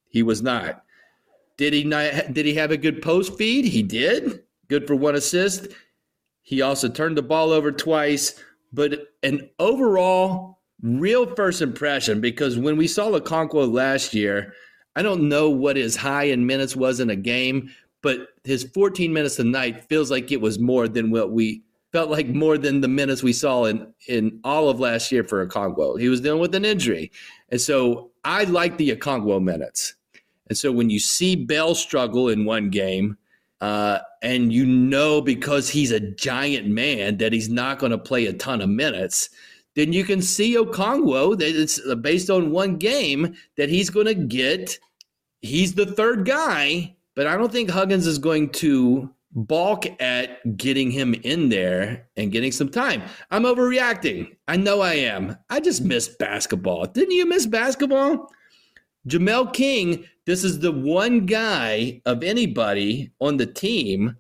He 0.09 0.23
was 0.23 0.43
not. 0.43 0.85
Did 1.57 1.73
he 1.73 1.85
not 1.85 2.33
did 2.33 2.47
he 2.47 2.55
have 2.55 2.71
a 2.71 2.77
good 2.77 3.03
post 3.03 3.37
feed? 3.37 3.65
He 3.65 3.83
did. 3.83 4.43
Good 4.69 4.87
for 4.87 4.95
one 4.95 5.15
assist. 5.15 5.69
He 6.43 6.63
also 6.63 6.89
turned 6.89 7.17
the 7.19 7.23
ball 7.23 7.51
over 7.51 7.71
twice, 7.71 8.35
but 8.73 9.09
an 9.23 9.51
overall 9.59 10.59
real 10.83 11.27
first 11.35 11.61
impression 11.61 12.21
because 12.21 12.57
when 12.57 12.77
we 12.77 12.87
saw 12.87 13.11
Okonkwo 13.11 13.71
last 13.71 14.15
year, 14.15 14.55
I 14.97 15.03
don't 15.03 15.29
know 15.29 15.51
what 15.51 15.77
his 15.77 15.97
high 15.97 16.25
in 16.25 16.47
minutes 16.47 16.75
was 16.75 16.99
in 17.01 17.11
a 17.11 17.17
game, 17.17 17.71
but 18.03 18.29
his 18.45 18.65
14 18.65 19.13
minutes 19.13 19.39
a 19.39 19.45
night 19.45 19.85
feels 19.89 20.11
like 20.11 20.33
it 20.33 20.41
was 20.41 20.59
more 20.59 20.89
than 20.89 21.11
what 21.11 21.31
we 21.33 21.63
felt 21.93 22.11
like 22.11 22.29
more 22.29 22.57
than 22.57 22.81
the 22.81 22.89
minutes 22.89 23.23
we 23.23 23.33
saw 23.33 23.65
in 23.65 23.93
in 24.09 24.41
all 24.45 24.69
of 24.69 24.81
last 24.81 25.11
year 25.11 25.25
for 25.25 25.45
Okonkwo. 25.47 26.01
He 26.01 26.09
was 26.09 26.21
dealing 26.21 26.41
with 26.41 26.55
an 26.55 26.65
injury. 26.65 27.11
And 27.49 27.61
so 27.61 28.11
I 28.25 28.45
like 28.45 28.77
the 28.77 28.95
Okonkwo 28.95 29.43
minutes. 29.43 29.95
And 30.49 30.57
so 30.57 30.73
when 30.73 30.91
you 30.91 30.99
see 30.99 31.37
Bell 31.37 31.75
struggle 31.75 32.29
in 32.29 32.45
one 32.45 32.71
game, 32.71 33.17
uh, 33.61 33.99
and 34.23 34.53
you 34.53 34.65
know 34.65 35.21
because 35.21 35.69
he's 35.69 35.91
a 35.91 36.01
giant 36.01 36.67
man 36.67 37.19
that 37.19 37.33
he's 37.33 37.49
not 37.49 37.79
going 37.79 37.93
to 37.93 37.99
play 37.99 38.27
a 38.27 38.33
ton 38.33 38.61
of 38.61 38.69
minutes, 38.69 39.29
then 39.75 39.93
you 39.93 40.05
can 40.05 40.23
see 40.23 40.57
Okonkwo 40.57 41.39
that 41.39 41.61
it's 41.61 41.81
based 41.97 42.31
on 42.31 42.51
one 42.51 42.77
game 42.77 43.35
that 43.57 43.69
he's 43.69 43.91
going 43.91 44.07
to 44.07 44.15
get. 44.15 44.79
He's 45.43 45.75
the 45.75 45.87
third 45.87 46.25
guy, 46.27 46.95
but 47.15 47.27
I 47.27 47.37
don't 47.37 47.53
think 47.53 47.71
Huggins 47.71 48.07
is 48.07 48.19
going 48.19 48.51
to 48.51 49.11
balk 49.33 49.87
at 50.01 50.57
getting 50.57 50.91
him 50.91 51.15
in 51.15 51.49
there 51.49 52.09
and 52.17 52.33
getting 52.33 52.53
some 52.53 52.69
time. 52.69 53.03
I'm 53.31 53.45
overreacting. 53.45 54.37
I 54.49 54.57
know 54.57 54.81
I 54.81 54.95
am. 54.95 55.37
I 55.49 55.61
just 55.61 55.83
miss 55.83 56.09
basketball. 56.09 56.87
Didn't 56.87 57.15
you 57.15 57.27
miss 57.27 57.47
basketball? 57.47 58.31
Jamel 59.09 59.53
King, 59.53 60.05
this 60.27 60.45
is 60.45 60.59
the 60.59 60.73
one 60.73 61.27
guy 61.27 62.03
of 62.05 62.23
anybody 62.23 63.13
on 63.21 63.37
the 63.37 63.47
team 63.47 64.17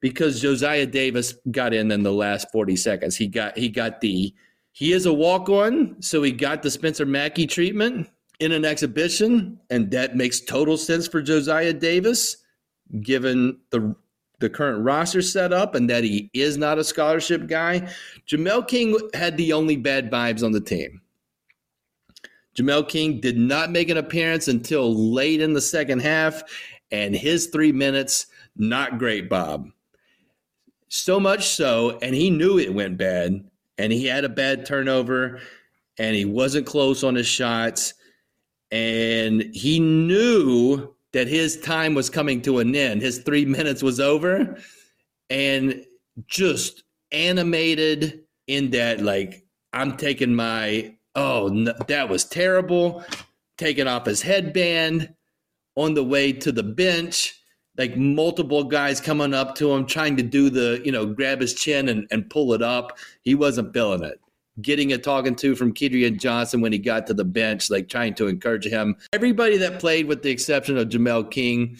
because 0.00 0.40
Josiah 0.40 0.86
Davis 0.86 1.34
got 1.50 1.74
in 1.74 1.92
in 1.92 2.02
the 2.02 2.12
last 2.12 2.50
40 2.50 2.76
seconds. 2.76 3.16
He 3.16 3.26
got 3.26 3.56
he 3.56 3.68
got 3.68 4.00
the 4.00 4.34
he 4.72 4.92
is 4.92 5.06
a 5.06 5.12
walk-on, 5.12 6.00
so 6.00 6.22
he 6.22 6.32
got 6.32 6.62
the 6.62 6.70
Spencer 6.70 7.04
Macke 7.04 7.48
treatment 7.48 8.08
in 8.38 8.52
an 8.52 8.64
exhibition, 8.64 9.58
and 9.68 9.90
that 9.90 10.16
makes 10.16 10.40
total 10.40 10.76
sense 10.76 11.06
for 11.06 11.20
Josiah 11.20 11.72
Davis, 11.72 12.36
given 13.02 13.58
the 13.70 13.94
the 14.40 14.50
current 14.50 14.82
roster 14.82 15.22
set 15.22 15.52
up 15.52 15.74
and 15.74 15.88
that 15.88 16.02
he 16.02 16.30
is 16.32 16.56
not 16.56 16.78
a 16.78 16.84
scholarship 16.84 17.46
guy. 17.46 17.88
Jamel 18.26 18.66
King 18.66 18.98
had 19.14 19.36
the 19.36 19.52
only 19.52 19.76
bad 19.76 20.10
vibes 20.10 20.42
on 20.42 20.52
the 20.52 20.60
team. 20.60 21.00
Jamel 22.56 22.88
King 22.88 23.20
did 23.20 23.38
not 23.38 23.70
make 23.70 23.88
an 23.90 23.96
appearance 23.96 24.48
until 24.48 25.12
late 25.12 25.40
in 25.40 25.52
the 25.52 25.60
second 25.60 26.00
half, 26.00 26.42
and 26.90 27.14
his 27.14 27.46
three 27.46 27.70
minutes, 27.70 28.26
not 28.56 28.98
great, 28.98 29.28
Bob. 29.28 29.68
So 30.88 31.20
much 31.20 31.46
so, 31.46 31.98
and 32.02 32.14
he 32.14 32.30
knew 32.30 32.58
it 32.58 32.74
went 32.74 32.98
bad, 32.98 33.48
and 33.78 33.92
he 33.92 34.06
had 34.06 34.24
a 34.24 34.28
bad 34.28 34.66
turnover, 34.66 35.40
and 35.98 36.16
he 36.16 36.24
wasn't 36.24 36.66
close 36.66 37.04
on 37.04 37.14
his 37.14 37.28
shots, 37.28 37.94
and 38.72 39.42
he 39.54 39.78
knew 39.78 40.92
that 41.12 41.28
his 41.28 41.58
time 41.60 41.94
was 41.94 42.10
coming 42.10 42.40
to 42.42 42.58
an 42.58 42.74
end. 42.74 43.02
His 43.02 43.18
three 43.18 43.44
minutes 43.44 43.82
was 43.82 44.00
over, 44.00 44.58
and 45.28 45.84
just 46.26 46.84
animated 47.12 48.20
in 48.46 48.70
that, 48.70 49.00
like, 49.00 49.44
I'm 49.72 49.96
taking 49.96 50.34
my, 50.34 50.94
oh, 51.14 51.48
no, 51.48 51.72
that 51.88 52.08
was 52.08 52.24
terrible, 52.24 53.04
taking 53.58 53.86
off 53.86 54.06
his 54.06 54.22
headband 54.22 55.14
on 55.76 55.94
the 55.94 56.04
way 56.04 56.32
to 56.32 56.52
the 56.52 56.62
bench. 56.62 57.36
Like 57.78 57.96
multiple 57.96 58.64
guys 58.64 59.00
coming 59.00 59.32
up 59.32 59.54
to 59.54 59.72
him, 59.72 59.86
trying 59.86 60.16
to 60.18 60.22
do 60.22 60.50
the, 60.50 60.82
you 60.84 60.92
know, 60.92 61.06
grab 61.06 61.40
his 61.40 61.54
chin 61.54 61.88
and, 61.88 62.06
and 62.10 62.28
pull 62.28 62.52
it 62.52 62.60
up. 62.60 62.98
He 63.22 63.34
wasn't 63.34 63.72
feeling 63.72 64.02
it 64.02 64.20
getting 64.62 64.92
a 64.92 64.98
talking 64.98 65.34
to 65.36 65.54
from 65.54 65.72
Kedrian 65.72 66.18
Johnson 66.18 66.60
when 66.60 66.72
he 66.72 66.78
got 66.78 67.06
to 67.06 67.14
the 67.14 67.24
bench, 67.24 67.70
like 67.70 67.88
trying 67.88 68.14
to 68.14 68.26
encourage 68.26 68.66
him. 68.66 68.96
Everybody 69.12 69.56
that 69.58 69.78
played, 69.78 70.06
with 70.06 70.22
the 70.22 70.30
exception 70.30 70.76
of 70.76 70.88
Jamel 70.88 71.30
King, 71.30 71.78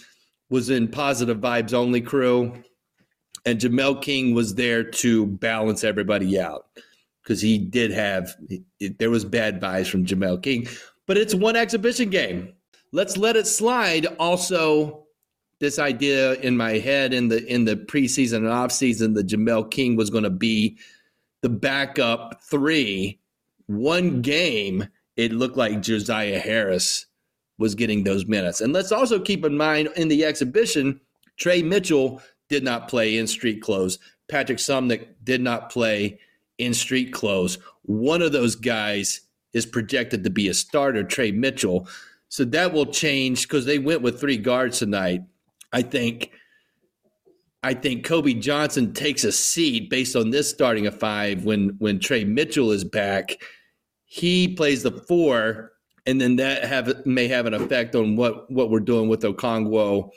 was 0.48 0.70
in 0.70 0.88
positive 0.88 1.38
vibes 1.38 1.72
only 1.72 2.00
crew. 2.00 2.52
And 3.46 3.58
Jamel 3.58 4.02
King 4.02 4.34
was 4.34 4.54
there 4.54 4.84
to 4.84 5.26
balance 5.26 5.82
everybody 5.84 6.38
out 6.38 6.66
because 7.22 7.40
he 7.40 7.58
did 7.58 7.90
have, 7.92 8.34
it, 8.78 8.98
there 8.98 9.10
was 9.10 9.24
bad 9.24 9.60
vibes 9.60 9.88
from 9.88 10.04
Jamel 10.04 10.42
King. 10.42 10.68
But 11.06 11.16
it's 11.16 11.34
one 11.34 11.56
exhibition 11.56 12.10
game. 12.10 12.52
Let's 12.92 13.16
let 13.16 13.36
it 13.36 13.46
slide. 13.46 14.06
Also, 14.18 15.06
this 15.60 15.78
idea 15.78 16.34
in 16.34 16.56
my 16.56 16.78
head 16.78 17.12
in 17.12 17.28
the 17.28 17.44
in 17.46 17.66
the 17.66 17.76
preseason 17.76 18.38
and 18.38 18.46
offseason 18.46 19.14
that 19.14 19.26
Jamel 19.26 19.70
King 19.70 19.94
was 19.94 20.10
going 20.10 20.24
to 20.24 20.30
be 20.30 20.78
the 21.42 21.48
backup 21.48 22.40
three, 22.42 23.20
one 23.66 24.22
game, 24.22 24.86
it 25.16 25.32
looked 25.32 25.56
like 25.56 25.82
Josiah 25.82 26.38
Harris 26.38 27.06
was 27.58 27.74
getting 27.74 28.04
those 28.04 28.26
minutes. 28.26 28.60
And 28.60 28.72
let's 28.72 28.92
also 28.92 29.20
keep 29.20 29.44
in 29.44 29.56
mind 29.56 29.90
in 29.96 30.08
the 30.08 30.24
exhibition, 30.24 31.00
Tre 31.36 31.62
Mitchell 31.62 32.22
did 32.48 32.64
not 32.64 32.88
play 32.88 33.18
in 33.18 33.26
street 33.26 33.62
clothes. 33.62 33.98
Patrick 34.28 34.58
Suemnick 34.58 35.08
did 35.24 35.40
not 35.40 35.70
play 35.70 36.18
in 36.58 36.74
street 36.74 37.12
clothes. 37.12 37.58
One 37.82 38.22
of 38.22 38.32
those 38.32 38.54
guys 38.56 39.20
is 39.52 39.66
projected 39.66 40.24
to 40.24 40.30
be 40.30 40.48
a 40.48 40.54
starter, 40.54 41.04
Tre 41.04 41.32
Mitchell. 41.32 41.88
So 42.28 42.44
that 42.46 42.72
will 42.72 42.86
change 42.86 43.48
because 43.48 43.66
they 43.66 43.78
went 43.78 44.02
with 44.02 44.20
three 44.20 44.36
guards 44.36 44.78
tonight. 44.78 45.22
I 45.72 45.82
think 45.82 46.32
I 47.62 47.74
think 47.74 48.04
Kobe 48.04 48.34
Johnson 48.34 48.94
takes 48.94 49.24
a 49.24 49.32
seat 49.32 49.90
based 49.90 50.16
on 50.16 50.30
this 50.30 50.48
starting 50.48 50.86
a 50.86 50.92
five 50.92 51.44
when 51.44 51.76
when 51.78 52.00
Tre 52.00 52.24
Mitchell 52.24 52.72
is 52.72 52.84
back. 52.84 53.42
He 54.06 54.54
plays 54.54 54.82
the 54.82 54.92
four, 54.92 55.72
and 56.06 56.20
then 56.20 56.36
that 56.36 56.64
have 56.64 57.04
may 57.04 57.28
have 57.28 57.46
an 57.46 57.54
effect 57.54 57.94
on 57.94 58.16
what 58.16 58.50
what 58.50 58.70
we're 58.70 58.80
doing 58.80 59.08
with 59.08 59.22
Okonkwo 59.22 60.10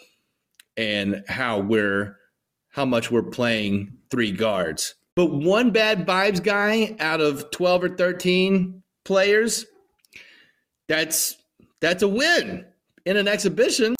and 0.77 1.23
how 1.27 1.60
we're 1.60 2.17
how 2.69 2.86
much 2.86 3.12
we're 3.12 3.23
playing 3.23 3.97
three 4.10 4.32
guards. 4.32 4.95
But 5.15 5.27
one 5.27 5.71
bad 5.71 6.08
vibes 6.08 6.41
guy 6.41 6.95
out 6.99 7.21
of 7.21 7.51
12 7.51 7.84
or 7.84 7.89
13 7.89 8.82
players, 9.03 9.65
that's 10.88 11.38
that's 11.82 12.03
a 12.03 12.08
win 12.08 12.65
in 13.06 13.17
an 13.17 13.27
exhibition. 13.27 13.95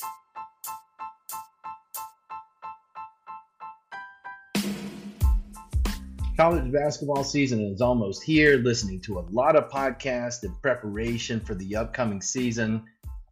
College 6.44 6.74
basketball 6.74 7.24
season 7.24 7.62
is 7.62 7.80
almost 7.80 8.22
here, 8.22 8.58
listening 8.58 9.00
to 9.00 9.18
a 9.18 9.24
lot 9.32 9.56
of 9.56 9.70
podcasts 9.70 10.44
in 10.44 10.54
preparation 10.56 11.40
for 11.40 11.56
the 11.56 11.74
upcoming 11.74 12.22
season. 12.22 12.84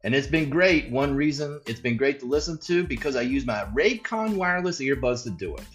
And 0.06 0.16
it's 0.16 0.28
been 0.28 0.50
great. 0.50 0.90
One 0.90 1.14
reason 1.14 1.60
it's 1.66 1.82
been 1.82 1.98
great 1.98 2.22
to 2.22 2.26
listen 2.26 2.58
to 2.60 2.86
because 2.86 3.18
I 3.18 3.24
use 3.24 3.46
my 3.46 3.66
Raycon 3.76 4.36
wireless 4.36 4.80
earbuds 4.80 5.24
to 5.24 5.30
do 5.30 5.54
it. 5.58 5.66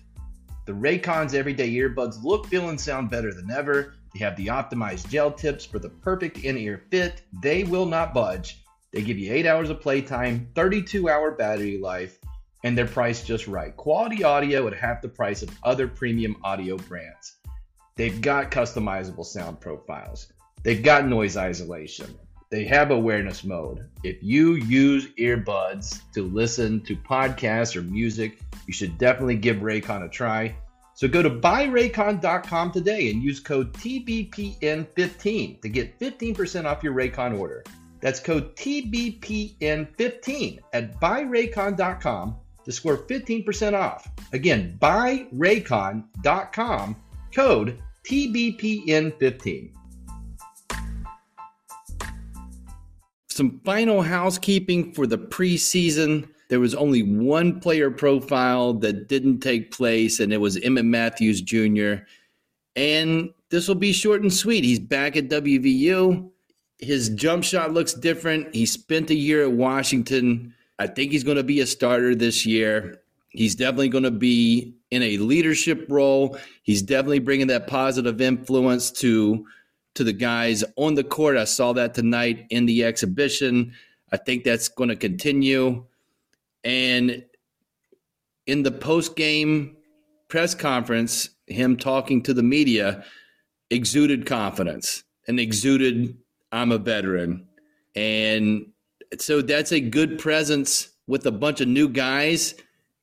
The 0.64 0.72
Raycon's 0.72 1.34
everyday 1.34 1.70
earbuds 1.72 2.24
look, 2.24 2.46
feel, 2.46 2.70
and 2.70 2.80
sound 2.80 3.10
better 3.10 3.34
than 3.34 3.50
ever. 3.50 3.92
They 4.14 4.20
have 4.20 4.36
the 4.36 4.46
optimized 4.46 5.10
gel 5.10 5.30
tips 5.30 5.66
for 5.66 5.78
the 5.78 5.90
perfect 5.90 6.38
in 6.38 6.56
ear 6.56 6.84
fit. 6.90 7.20
They 7.42 7.64
will 7.64 7.84
not 7.84 8.14
budge. 8.14 8.64
They 8.92 9.02
give 9.02 9.18
you 9.18 9.30
8 9.34 9.44
hours 9.44 9.68
of 9.68 9.82
playtime, 9.82 10.48
32 10.54 11.10
hour 11.10 11.32
battery 11.32 11.76
life, 11.76 12.18
and 12.66 12.76
they're 12.76 12.84
priced 12.84 13.24
just 13.24 13.46
right. 13.46 13.74
Quality 13.76 14.24
audio 14.24 14.66
at 14.66 14.74
half 14.74 15.00
the 15.00 15.08
price 15.08 15.40
of 15.40 15.56
other 15.62 15.86
premium 15.86 16.36
audio 16.42 16.76
brands. 16.76 17.36
They've 17.94 18.20
got 18.20 18.50
customizable 18.50 19.24
sound 19.24 19.60
profiles. 19.60 20.32
They've 20.64 20.82
got 20.82 21.06
noise 21.06 21.36
isolation. 21.36 22.12
They 22.50 22.64
have 22.64 22.90
awareness 22.90 23.44
mode. 23.44 23.88
If 24.02 24.20
you 24.20 24.54
use 24.54 25.06
earbuds 25.14 26.00
to 26.14 26.24
listen 26.24 26.80
to 26.86 26.96
podcasts 26.96 27.76
or 27.76 27.82
music, 27.82 28.40
you 28.66 28.72
should 28.72 28.98
definitely 28.98 29.36
give 29.36 29.58
Raycon 29.58 30.04
a 30.04 30.08
try. 30.08 30.56
So 30.94 31.06
go 31.06 31.22
to 31.22 31.30
buyraycon.com 31.30 32.72
today 32.72 33.12
and 33.12 33.22
use 33.22 33.38
code 33.38 33.72
TBPN15 33.74 35.62
to 35.62 35.68
get 35.68 36.00
15% 36.00 36.64
off 36.64 36.82
your 36.82 36.94
Raycon 36.94 37.38
order. 37.38 37.62
That's 38.00 38.18
code 38.18 38.56
TBPN15 38.56 40.58
at 40.72 41.00
buyraycon.com 41.00 42.40
to 42.66 42.72
score 42.72 42.98
15% 42.98 43.72
off. 43.72 44.06
Again, 44.32 44.76
buyraycon.com, 44.82 46.96
code 47.34 47.78
TBPN15. 48.04 49.72
Some 53.28 53.60
final 53.64 54.02
housekeeping 54.02 54.92
for 54.92 55.06
the 55.06 55.18
preseason. 55.18 56.28
There 56.48 56.60
was 56.60 56.74
only 56.74 57.02
one 57.02 57.60
player 57.60 57.90
profile 57.90 58.72
that 58.74 59.08
didn't 59.08 59.40
take 59.40 59.70
place, 59.70 60.20
and 60.20 60.32
it 60.32 60.38
was 60.38 60.56
Emmitt 60.56 60.86
Matthews 60.86 61.42
Jr. 61.42 61.96
And 62.74 63.30
this 63.50 63.68
will 63.68 63.76
be 63.76 63.92
short 63.92 64.22
and 64.22 64.32
sweet. 64.32 64.64
He's 64.64 64.80
back 64.80 65.16
at 65.16 65.28
WVU. 65.28 66.30
His 66.78 67.10
jump 67.10 67.44
shot 67.44 67.72
looks 67.72 67.94
different. 67.94 68.52
He 68.54 68.66
spent 68.66 69.10
a 69.10 69.14
year 69.14 69.44
at 69.44 69.52
Washington 69.52 70.52
I 70.78 70.86
think 70.86 71.12
he's 71.12 71.24
going 71.24 71.36
to 71.36 71.42
be 71.42 71.60
a 71.60 71.66
starter 71.66 72.14
this 72.14 72.44
year. 72.44 73.00
He's 73.30 73.54
definitely 73.54 73.88
going 73.88 74.04
to 74.04 74.10
be 74.10 74.74
in 74.90 75.02
a 75.02 75.18
leadership 75.18 75.86
role. 75.88 76.38
He's 76.62 76.82
definitely 76.82 77.18
bringing 77.18 77.46
that 77.48 77.66
positive 77.66 78.20
influence 78.20 78.90
to 78.92 79.46
to 79.94 80.04
the 80.04 80.12
guys 80.12 80.62
on 80.76 80.94
the 80.94 81.04
court. 81.04 81.38
I 81.38 81.44
saw 81.44 81.72
that 81.72 81.94
tonight 81.94 82.46
in 82.50 82.66
the 82.66 82.84
exhibition. 82.84 83.72
I 84.12 84.18
think 84.18 84.44
that's 84.44 84.68
going 84.68 84.90
to 84.90 84.96
continue. 84.96 85.84
And 86.64 87.24
in 88.46 88.62
the 88.62 88.72
post 88.72 89.16
game 89.16 89.76
press 90.28 90.54
conference, 90.54 91.30
him 91.46 91.76
talking 91.76 92.22
to 92.24 92.34
the 92.34 92.42
media 92.42 93.04
exuded 93.70 94.26
confidence 94.26 95.04
and 95.26 95.40
exuded, 95.40 96.16
I'm 96.52 96.72
a 96.72 96.78
veteran. 96.78 97.48
And 97.94 98.66
so 99.18 99.42
that's 99.42 99.72
a 99.72 99.80
good 99.80 100.18
presence 100.18 100.90
with 101.06 101.26
a 101.26 101.32
bunch 101.32 101.60
of 101.60 101.68
new 101.68 101.88
guys 101.88 102.54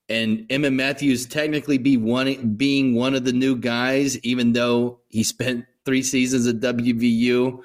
and 0.09 0.47
Emmitt 0.49 0.73
Matthews 0.73 1.25
technically 1.25 1.77
be 1.77 1.97
one 1.97 2.55
being 2.55 2.95
one 2.95 3.15
of 3.15 3.23
the 3.23 3.33
new 3.33 3.55
guys, 3.55 4.19
even 4.19 4.53
though 4.53 4.99
he 5.09 5.23
spent 5.23 5.65
three 5.85 6.03
seasons 6.03 6.47
at 6.47 6.59
WVU 6.59 7.59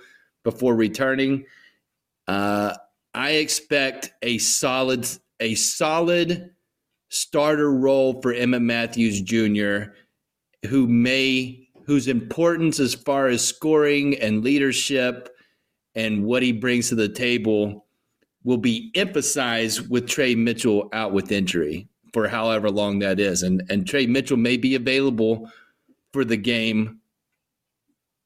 before 0.45 0.75
returning. 0.75 1.45
Uh, 2.27 2.75
I 3.15 3.31
expect 3.33 4.13
a 4.23 4.39
solid 4.39 5.09
a 5.41 5.55
solid 5.55 6.51
starter 7.09 7.73
role 7.73 8.21
for 8.21 8.35
Emmitt 8.35 8.63
Matthews 8.63 9.21
Jr., 9.21 9.93
who 10.69 10.87
may 10.87 11.69
whose 11.85 12.07
importance 12.07 12.81
as 12.81 12.95
far 12.95 13.29
as 13.29 13.45
scoring 13.45 14.19
and 14.19 14.45
leadership 14.45 15.35
and 15.95 16.25
what 16.25 16.43
he 16.43 16.53
brings 16.53 16.91
to 16.91 16.95
the 16.95 17.09
table 17.09 17.88
will 18.45 18.59
be 18.59 18.91
emphasized 18.95 19.89
with 19.91 20.09
Tre 20.09 20.35
Mitchell 20.35 20.89
out 20.93 21.13
with 21.13 21.33
injury 21.33 21.89
for 22.13 22.29
however 22.29 22.71
long 22.71 22.99
that 23.01 23.21
is. 23.21 23.43
And 23.43 23.63
and 23.69 23.87
Tre 23.87 24.07
Mitchell 24.07 24.37
may 24.37 24.57
be 24.57 24.75
available 24.75 25.51
for 26.13 26.25
the 26.25 26.37
game 26.37 27.01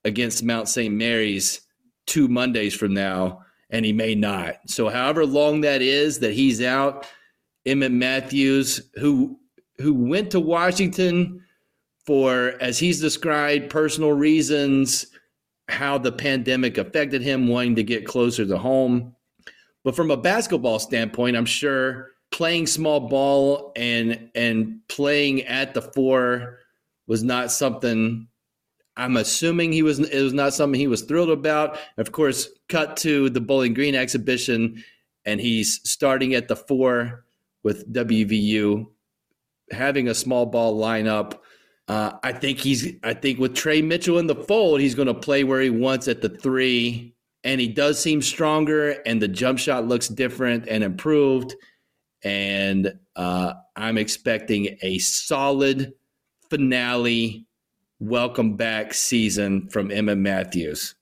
against 0.05 0.43
Mount 0.43 0.69
St. 0.69 0.93
Mary's 0.95 1.61
two 2.07 2.29
Mondays 2.29 2.75
from 2.75 2.95
now, 2.95 3.43
and 3.71 3.85
he 3.85 3.93
may 3.93 4.15
not. 4.15 4.57
So 4.67 4.89
however 4.89 5.25
long 5.25 5.61
that 5.63 5.83
is 5.83 6.19
that 6.21 6.33
he's 6.33 6.63
out, 6.63 7.07
Emmitt 7.67 7.93
Matthews, 7.93 8.91
who 8.95 9.39
who 9.79 9.95
went 9.95 10.31
to 10.33 10.41
Washington 10.41 11.43
for, 12.05 12.55
as 12.61 12.79
he's 12.79 13.01
described, 13.01 13.71
personal 13.71 14.13
reasons, 14.13 15.07
how 15.69 15.99
the 15.99 16.13
pandemic 16.13 16.79
affected 16.79 17.23
him, 17.23 17.49
wanting 17.49 17.77
to 17.77 17.83
get 17.83 18.07
closer 18.07 18.45
to 18.45 18.59
home. 18.59 19.15
But 19.85 19.97
from 19.97 20.11
a 20.11 20.17
basketball 20.17 20.79
standpoint, 20.79 21.37
I'm 21.37 21.47
sure 21.47 22.11
playing 22.31 22.67
small 22.67 23.01
ball 23.09 23.73
and 23.77 24.31
and 24.35 24.81
playing 24.89 25.43
at 25.43 25.75
the 25.75 25.83
four 25.83 26.59
was 27.07 27.23
not 27.23 27.51
something 27.51 28.29
I'm 28.97 29.17
assuming 29.17 29.73
he 29.73 29.83
was 29.83 29.99
it 29.99 30.23
was 30.23 30.33
not 30.33 30.55
something 30.55 30.79
he 30.79 30.87
was 30.87 31.03
thrilled 31.03 31.31
about. 31.31 31.79
Of 31.97 32.13
course, 32.13 32.49
cut 32.69 32.97
to 32.99 33.31
the 33.31 33.41
Bowling 33.41 33.75
Green 33.75 33.95
exhibition 33.95 34.83
and 35.25 35.41
he's 35.41 35.81
starting 35.89 36.35
at 36.35 36.49
the 36.49 36.57
four 36.57 37.25
with 37.63 37.91
WVU, 37.93 38.87
having 39.71 40.09
a 40.09 40.15
small 40.15 40.47
ball 40.47 40.79
lineup. 40.81 41.39
Uh, 41.89 42.13
I 42.23 42.33
think 42.33 42.59
he's. 42.59 42.95
I 43.03 43.15
think 43.15 43.39
with 43.39 43.55
Tre 43.55 43.83
Mitchell 43.83 44.19
in 44.19 44.27
the 44.27 44.35
fold, 44.35 44.81
he's 44.81 44.95
going 44.95 45.09
to 45.09 45.15
play 45.15 45.45
where 45.45 45.61
he 45.61 45.71
wants 45.71 46.09
at 46.09 46.23
the 46.23 46.29
three, 46.29 47.15
and 47.45 47.61
he 47.61 47.69
does 47.69 47.99
seem 47.99 48.23
stronger, 48.23 49.03
and 49.07 49.21
the 49.21 49.29
jump 49.29 49.59
shot 49.59 49.87
looks 49.87 50.09
different 50.09 50.69
and 50.69 50.85
improved. 50.85 51.55
And 52.25 52.93
uh, 53.17 53.55
I'm 53.77 53.99
expecting 53.99 54.79
a 54.83 54.99
solid 54.99 55.93
finale, 56.51 57.47
welcome 57.99 58.57
back 58.57 58.95
season 58.95 59.69
from 59.71 59.89
Emmitt 59.89 60.19
Matthews. 60.19 60.95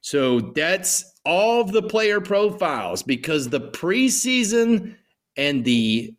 So 0.00 0.40
that's 0.54 1.14
all 1.24 1.60
of 1.62 1.72
the 1.72 1.82
player 1.82 2.20
profiles 2.20 3.02
because 3.02 3.48
the 3.48 3.60
preseason 3.60 4.94
and 5.36 5.64
the 5.64 6.14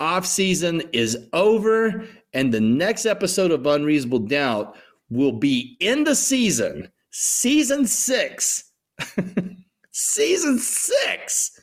offseason 0.00 0.88
is 0.92 1.18
over. 1.32 2.06
And 2.32 2.52
the 2.52 2.60
next 2.60 3.04
episode 3.04 3.50
of 3.50 3.66
Unreasonable 3.66 4.20
Doubt 4.20 4.76
will 5.10 5.32
be 5.32 5.76
in 5.80 6.04
the 6.04 6.14
season, 6.14 6.88
season 7.20 7.84
six. 7.86 8.70
season 9.90 10.58
six 10.58 11.58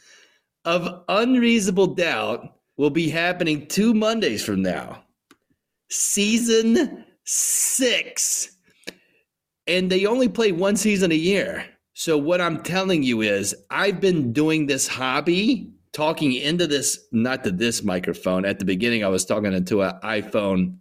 of 0.66 1.04
Unreasonable 1.08 1.88
Doubt 1.88 2.58
will 2.78 2.90
be 2.90 3.10
happening 3.10 3.68
two 3.68 3.94
Mondays 3.94 4.44
from 4.44 4.62
now. 4.62 5.04
Season 5.90 7.06
six 7.24 8.56
and 9.68 9.92
they 9.92 10.06
only 10.06 10.28
play 10.28 10.52
one 10.52 10.76
season 10.76 11.12
a 11.12 11.16
year. 11.16 11.66
So 11.94 12.18
what 12.18 12.42
I'm 12.42 12.62
telling 12.62 13.04
you 13.04 13.22
is 13.22 13.56
I've 13.70 14.02
been 14.02 14.34
doing 14.34 14.68
this 14.68 14.88
hobby, 14.88 15.72
talking 15.94 16.34
into 16.34 16.68
this, 16.68 17.08
not 17.12 17.44
to 17.46 17.52
this 17.52 17.84
microphone. 17.84 18.46
At 18.46 18.60
the 18.60 18.66
beginning, 18.66 19.04
I 19.04 19.08
was 19.08 19.26
talking 19.26 19.54
into 19.54 19.82
an 19.82 19.94
iPhone 20.04 20.78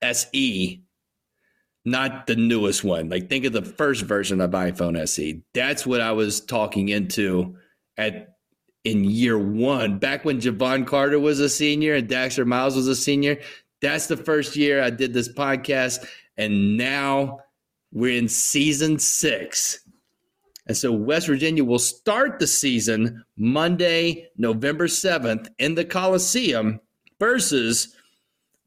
SE, 0.00 0.82
not 1.90 2.26
the 2.26 2.36
newest 2.36 2.84
one. 2.84 3.08
Like 3.08 3.28
think 3.28 3.44
of 3.44 3.52
the 3.52 3.62
first 3.62 4.02
version 4.02 4.40
of 4.40 4.50
iPhone 4.52 4.98
SE. 4.98 5.42
That's 5.54 5.86
what 5.86 6.00
I 6.00 6.12
was 6.12 6.40
talking 6.40 6.88
into 6.88 7.56
at 7.96 8.38
in 8.84 9.04
year 9.04 9.38
one, 9.38 9.98
back 9.98 10.24
when 10.24 10.40
Jevon 10.40 10.86
Carter 10.86 11.18
was 11.18 11.40
a 11.40 11.48
senior 11.48 11.94
and 11.94 12.08
Daxter 12.08 12.46
Miles 12.46 12.76
was 12.76 12.88
a 12.88 12.96
senior. 12.96 13.38
That's 13.82 14.06
the 14.06 14.16
first 14.16 14.56
year 14.56 14.82
I 14.82 14.90
did 14.90 15.12
this 15.12 15.28
podcast. 15.32 16.06
And 16.36 16.76
now 16.76 17.40
we're 17.92 18.16
in 18.16 18.28
season 18.28 18.98
six. 18.98 19.80
And 20.66 20.76
so 20.76 20.92
West 20.92 21.26
Virginia 21.26 21.64
will 21.64 21.78
start 21.78 22.38
the 22.38 22.46
season 22.46 23.24
Monday, 23.36 24.28
November 24.36 24.86
7th 24.86 25.48
in 25.58 25.74
the 25.74 25.84
Coliseum 25.84 26.80
versus 27.18 27.96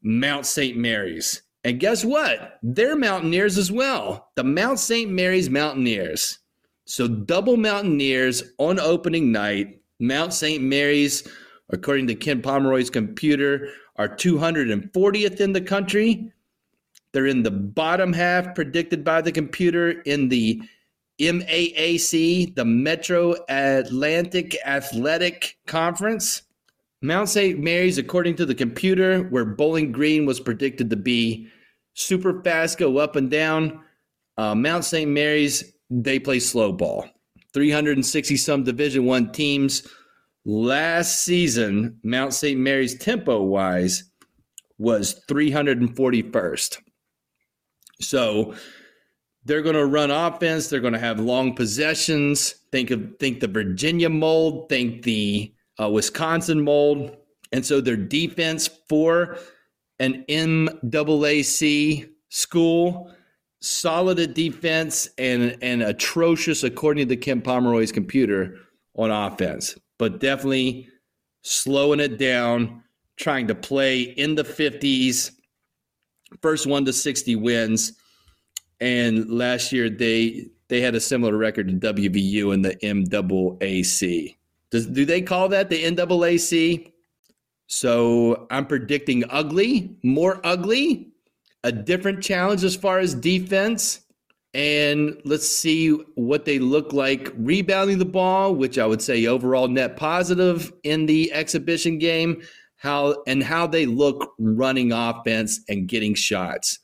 Mount 0.02 0.46
St. 0.46 0.76
Mary's. 0.76 1.42
And 1.64 1.78
guess 1.78 2.04
what? 2.04 2.58
They're 2.62 2.96
Mountaineers 2.96 3.56
as 3.56 3.70
well. 3.70 4.30
The 4.34 4.44
Mount 4.44 4.78
St. 4.78 5.10
Mary's 5.10 5.48
Mountaineers. 5.48 6.38
So 6.86 7.06
double 7.06 7.56
Mountaineers 7.56 8.42
on 8.58 8.80
opening 8.80 9.30
night. 9.30 9.80
Mount 10.00 10.34
St. 10.34 10.62
Mary's, 10.62 11.26
according 11.70 12.08
to 12.08 12.14
Ken 12.16 12.42
Pomeroy's 12.42 12.90
computer, 12.90 13.68
are 13.96 14.08
240th 14.08 15.40
in 15.40 15.52
the 15.52 15.60
country. 15.60 16.32
They're 17.12 17.26
in 17.26 17.44
the 17.44 17.50
bottom 17.50 18.12
half, 18.12 18.54
predicted 18.54 19.04
by 19.04 19.20
the 19.20 19.32
computer 19.32 19.90
in 19.90 20.28
the 20.28 20.62
MAAC, 21.20 22.54
the 22.56 22.64
Metro 22.64 23.36
Atlantic 23.48 24.56
Athletic 24.64 25.58
Conference. 25.66 26.42
Mount 27.02 27.28
St. 27.28 27.58
Mary's, 27.58 27.98
according 27.98 28.36
to 28.36 28.46
the 28.46 28.54
computer, 28.54 29.24
where 29.24 29.44
Bowling 29.44 29.90
Green 29.90 30.24
was 30.24 30.38
predicted 30.38 30.88
to 30.90 30.96
be 30.96 31.48
super 31.94 32.42
fast, 32.42 32.78
go 32.78 32.98
up 32.98 33.16
and 33.16 33.30
down. 33.30 33.80
Uh, 34.38 34.54
Mount 34.54 34.84
St. 34.84 35.10
Mary's, 35.10 35.72
they 35.90 36.18
play 36.18 36.38
slow 36.38 36.72
ball. 36.72 37.06
360 37.54 38.36
some 38.36 38.62
Division 38.62 39.04
One 39.04 39.32
teams. 39.32 39.86
Last 40.44 41.24
season, 41.24 41.98
Mount 42.02 42.34
St. 42.34 42.58
Mary's 42.58 42.96
tempo 42.96 43.42
wise 43.42 44.04
was 44.78 45.24
341st. 45.28 46.78
So 48.00 48.54
they're 49.44 49.62
going 49.62 49.76
to 49.76 49.86
run 49.86 50.10
offense. 50.10 50.68
They're 50.68 50.80
going 50.80 50.92
to 50.92 50.98
have 50.98 51.20
long 51.20 51.54
possessions. 51.54 52.54
Think 52.72 52.90
of 52.90 53.16
think 53.18 53.40
the 53.40 53.48
Virginia 53.48 54.08
mold. 54.08 54.68
Think 54.68 55.02
the 55.02 55.52
uh, 55.80 55.88
Wisconsin 55.88 56.62
mold. 56.62 57.16
And 57.52 57.64
so 57.64 57.80
their 57.80 57.96
defense 57.96 58.68
for 58.88 59.38
an 59.98 60.24
MAAC 60.28 62.08
school, 62.28 63.14
solid 63.60 64.18
at 64.18 64.34
defense 64.34 65.08
and 65.18 65.56
and 65.62 65.82
atrocious 65.82 66.64
according 66.64 67.08
to 67.08 67.16
Ken 67.16 67.40
Pomeroy's 67.40 67.92
computer 67.92 68.56
on 68.94 69.10
offense. 69.10 69.78
But 69.98 70.18
definitely 70.18 70.88
slowing 71.42 72.00
it 72.00 72.18
down, 72.18 72.82
trying 73.16 73.46
to 73.48 73.54
play 73.54 74.02
in 74.02 74.34
the 74.34 74.44
50s 74.44 75.32
first 76.40 76.66
one 76.66 76.84
to 76.86 76.92
60 76.92 77.36
wins. 77.36 77.92
And 78.80 79.30
last 79.30 79.72
year 79.72 79.90
they 79.90 80.46
they 80.68 80.80
had 80.80 80.94
a 80.94 81.00
similar 81.00 81.36
record 81.36 81.68
to 81.68 81.92
WVU 81.92 82.54
in 82.54 82.62
the 82.62 82.76
MAAC. 82.76 84.36
Does, 84.72 84.86
do 84.86 85.04
they 85.04 85.22
call 85.22 85.48
that 85.50 85.68
the 85.68 85.84
NAAC? 85.84 86.90
So 87.66 88.46
I'm 88.50 88.66
predicting 88.66 89.22
ugly, 89.30 89.94
more 90.02 90.40
ugly, 90.44 91.12
a 91.62 91.70
different 91.70 92.22
challenge 92.22 92.64
as 92.64 92.74
far 92.74 92.98
as 92.98 93.14
defense. 93.14 94.00
And 94.54 95.20
let's 95.24 95.48
see 95.48 95.90
what 96.14 96.44
they 96.44 96.58
look 96.58 96.92
like 96.92 97.32
rebounding 97.36 97.98
the 97.98 98.04
ball, 98.04 98.54
which 98.54 98.78
I 98.78 98.86
would 98.86 99.00
say 99.00 99.26
overall 99.26 99.68
net 99.68 99.96
positive 99.96 100.72
in 100.82 101.06
the 101.06 101.32
exhibition 101.32 101.98
game 101.98 102.42
how 102.76 103.22
and 103.28 103.42
how 103.42 103.66
they 103.66 103.86
look 103.86 104.34
running 104.38 104.90
offense 104.90 105.60
and 105.68 105.86
getting 105.86 106.14
shots. 106.14 106.80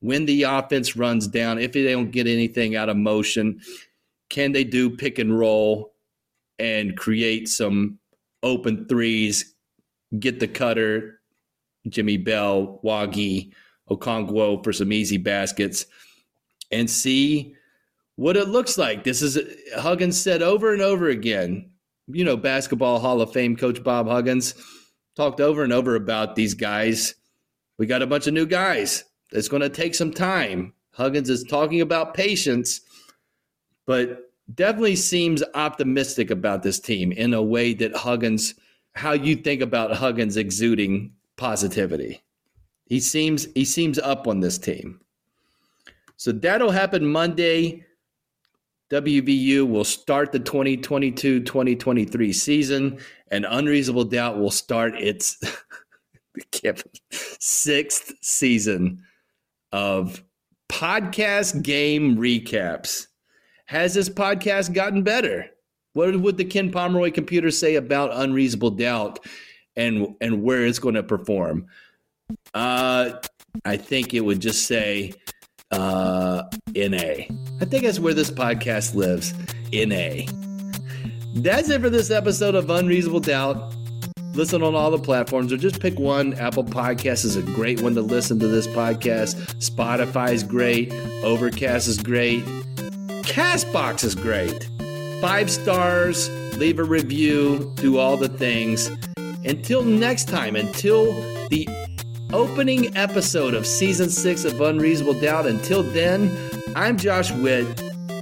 When 0.00 0.26
the 0.26 0.42
offense 0.42 0.96
runs 0.96 1.26
down, 1.26 1.58
if 1.58 1.72
they 1.72 1.84
don't 1.84 2.10
get 2.10 2.26
anything 2.26 2.76
out 2.76 2.90
of 2.90 2.96
motion, 2.96 3.60
can 4.28 4.52
they 4.52 4.64
do 4.64 4.90
pick 4.90 5.18
and 5.18 5.36
roll 5.36 5.89
and 6.60 6.96
create 6.96 7.48
some 7.48 7.98
open 8.42 8.86
threes, 8.86 9.54
get 10.18 10.38
the 10.40 10.46
cutter, 10.46 11.20
Jimmy 11.88 12.18
Bell, 12.18 12.78
Wague, 12.82 13.54
Okonkwo 13.90 14.62
for 14.62 14.72
some 14.72 14.92
easy 14.92 15.16
baskets, 15.16 15.86
and 16.70 16.88
see 16.88 17.54
what 18.16 18.36
it 18.36 18.48
looks 18.48 18.76
like. 18.76 19.02
This 19.02 19.22
is 19.22 19.38
Huggins 19.74 20.20
said 20.20 20.42
over 20.42 20.72
and 20.72 20.82
over 20.82 21.08
again. 21.08 21.70
You 22.06 22.24
know, 22.24 22.36
basketball 22.36 22.98
Hall 22.98 23.20
of 23.22 23.32
Fame 23.32 23.56
coach 23.56 23.82
Bob 23.82 24.06
Huggins 24.06 24.54
talked 25.16 25.40
over 25.40 25.64
and 25.64 25.72
over 25.72 25.94
about 25.94 26.34
these 26.34 26.54
guys. 26.54 27.14
We 27.78 27.86
got 27.86 28.02
a 28.02 28.06
bunch 28.06 28.26
of 28.26 28.34
new 28.34 28.46
guys. 28.46 29.04
It's 29.32 29.48
going 29.48 29.62
to 29.62 29.68
take 29.68 29.94
some 29.94 30.12
time. 30.12 30.74
Huggins 30.92 31.30
is 31.30 31.44
talking 31.44 31.80
about 31.80 32.14
patience, 32.14 32.80
but 33.86 34.29
definitely 34.54 34.96
seems 34.96 35.42
optimistic 35.54 36.30
about 36.30 36.62
this 36.62 36.80
team 36.80 37.12
in 37.12 37.34
a 37.34 37.42
way 37.42 37.74
that 37.74 37.96
Huggins, 37.96 38.54
how 38.94 39.12
you 39.12 39.36
think 39.36 39.60
about 39.60 39.96
Huggins 39.96 40.36
exuding 40.36 41.12
positivity. 41.36 42.22
He 42.86 43.00
seems 43.00 43.46
he 43.54 43.64
seems 43.64 43.98
up 43.98 44.26
on 44.26 44.40
this 44.40 44.58
team. 44.58 45.00
So 46.16 46.32
that'll 46.32 46.70
happen 46.70 47.06
Monday. 47.06 47.86
WVU 48.90 49.68
will 49.68 49.84
start 49.84 50.32
the 50.32 50.40
2022 50.40 51.40
2023 51.40 52.32
season, 52.32 52.98
and 53.30 53.46
Unreasonable 53.48 54.04
Doubt 54.04 54.38
will 54.38 54.50
start 54.50 54.94
its 54.96 55.40
sixth 57.38 58.12
season 58.20 59.04
of 59.72 60.24
podcast 60.68 61.62
game 61.62 62.16
recaps. 62.16 63.06
Has 63.70 63.94
this 63.94 64.08
podcast 64.08 64.74
gotten 64.74 65.04
better? 65.04 65.46
What 65.92 66.20
would 66.20 66.36
the 66.36 66.44
Ken 66.44 66.72
Pomeroy 66.72 67.12
computer 67.12 67.52
say 67.52 67.76
about 67.76 68.10
Unreasonable 68.12 68.72
Doubt 68.72 69.24
and, 69.76 70.16
and 70.20 70.42
where 70.42 70.66
it's 70.66 70.80
going 70.80 70.96
to 70.96 71.04
perform? 71.04 71.66
Uh, 72.52 73.12
I 73.64 73.76
think 73.76 74.12
it 74.12 74.22
would 74.22 74.40
just 74.40 74.66
say 74.66 75.12
uh, 75.70 76.42
NA. 76.74 76.96
I 77.60 77.64
think 77.64 77.84
that's 77.84 78.00
where 78.00 78.12
this 78.12 78.32
podcast 78.32 78.96
lives. 78.96 79.34
NA. 79.72 80.26
That's 81.36 81.70
it 81.70 81.80
for 81.80 81.90
this 81.90 82.10
episode 82.10 82.56
of 82.56 82.70
Unreasonable 82.70 83.20
Doubt. 83.20 83.76
Listen 84.34 84.64
on 84.64 84.74
all 84.74 84.90
the 84.90 84.98
platforms 84.98 85.52
or 85.52 85.56
just 85.56 85.78
pick 85.78 85.96
one. 85.96 86.34
Apple 86.34 86.64
Podcast 86.64 87.24
is 87.24 87.36
a 87.36 87.42
great 87.42 87.82
one 87.82 87.94
to 87.94 88.02
listen 88.02 88.40
to 88.40 88.48
this 88.48 88.66
podcast. 88.66 89.36
Spotify 89.58 90.32
is 90.32 90.42
great. 90.42 90.92
Overcast 91.22 91.86
is 91.86 91.98
great. 91.98 92.42
Castbox 93.30 94.02
is 94.02 94.16
great. 94.16 94.68
Five 95.20 95.52
stars 95.52 96.28
leave 96.56 96.80
a 96.80 96.84
review, 96.84 97.72
do 97.76 97.96
all 97.96 98.16
the 98.16 98.28
things. 98.28 98.90
Until 99.44 99.84
next 99.84 100.26
time, 100.26 100.56
until 100.56 101.04
the 101.48 101.68
opening 102.32 102.94
episode 102.96 103.54
of 103.54 103.68
season 103.68 104.10
six 104.10 104.44
of 104.44 104.60
Unreasonable 104.60 105.14
Doubt, 105.20 105.46
until 105.46 105.84
then, 105.84 106.36
I'm 106.74 106.96
Josh 106.96 107.30
Witt. 107.30 107.68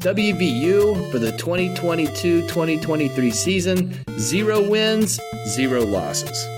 WVU 0.03 1.11
for 1.11 1.19
the 1.19 1.33
2022 1.33 2.43
2023 2.43 3.31
season. 3.31 4.05
Zero 4.19 4.61
wins, 4.61 5.19
zero 5.47 5.87
losses. 5.87 6.58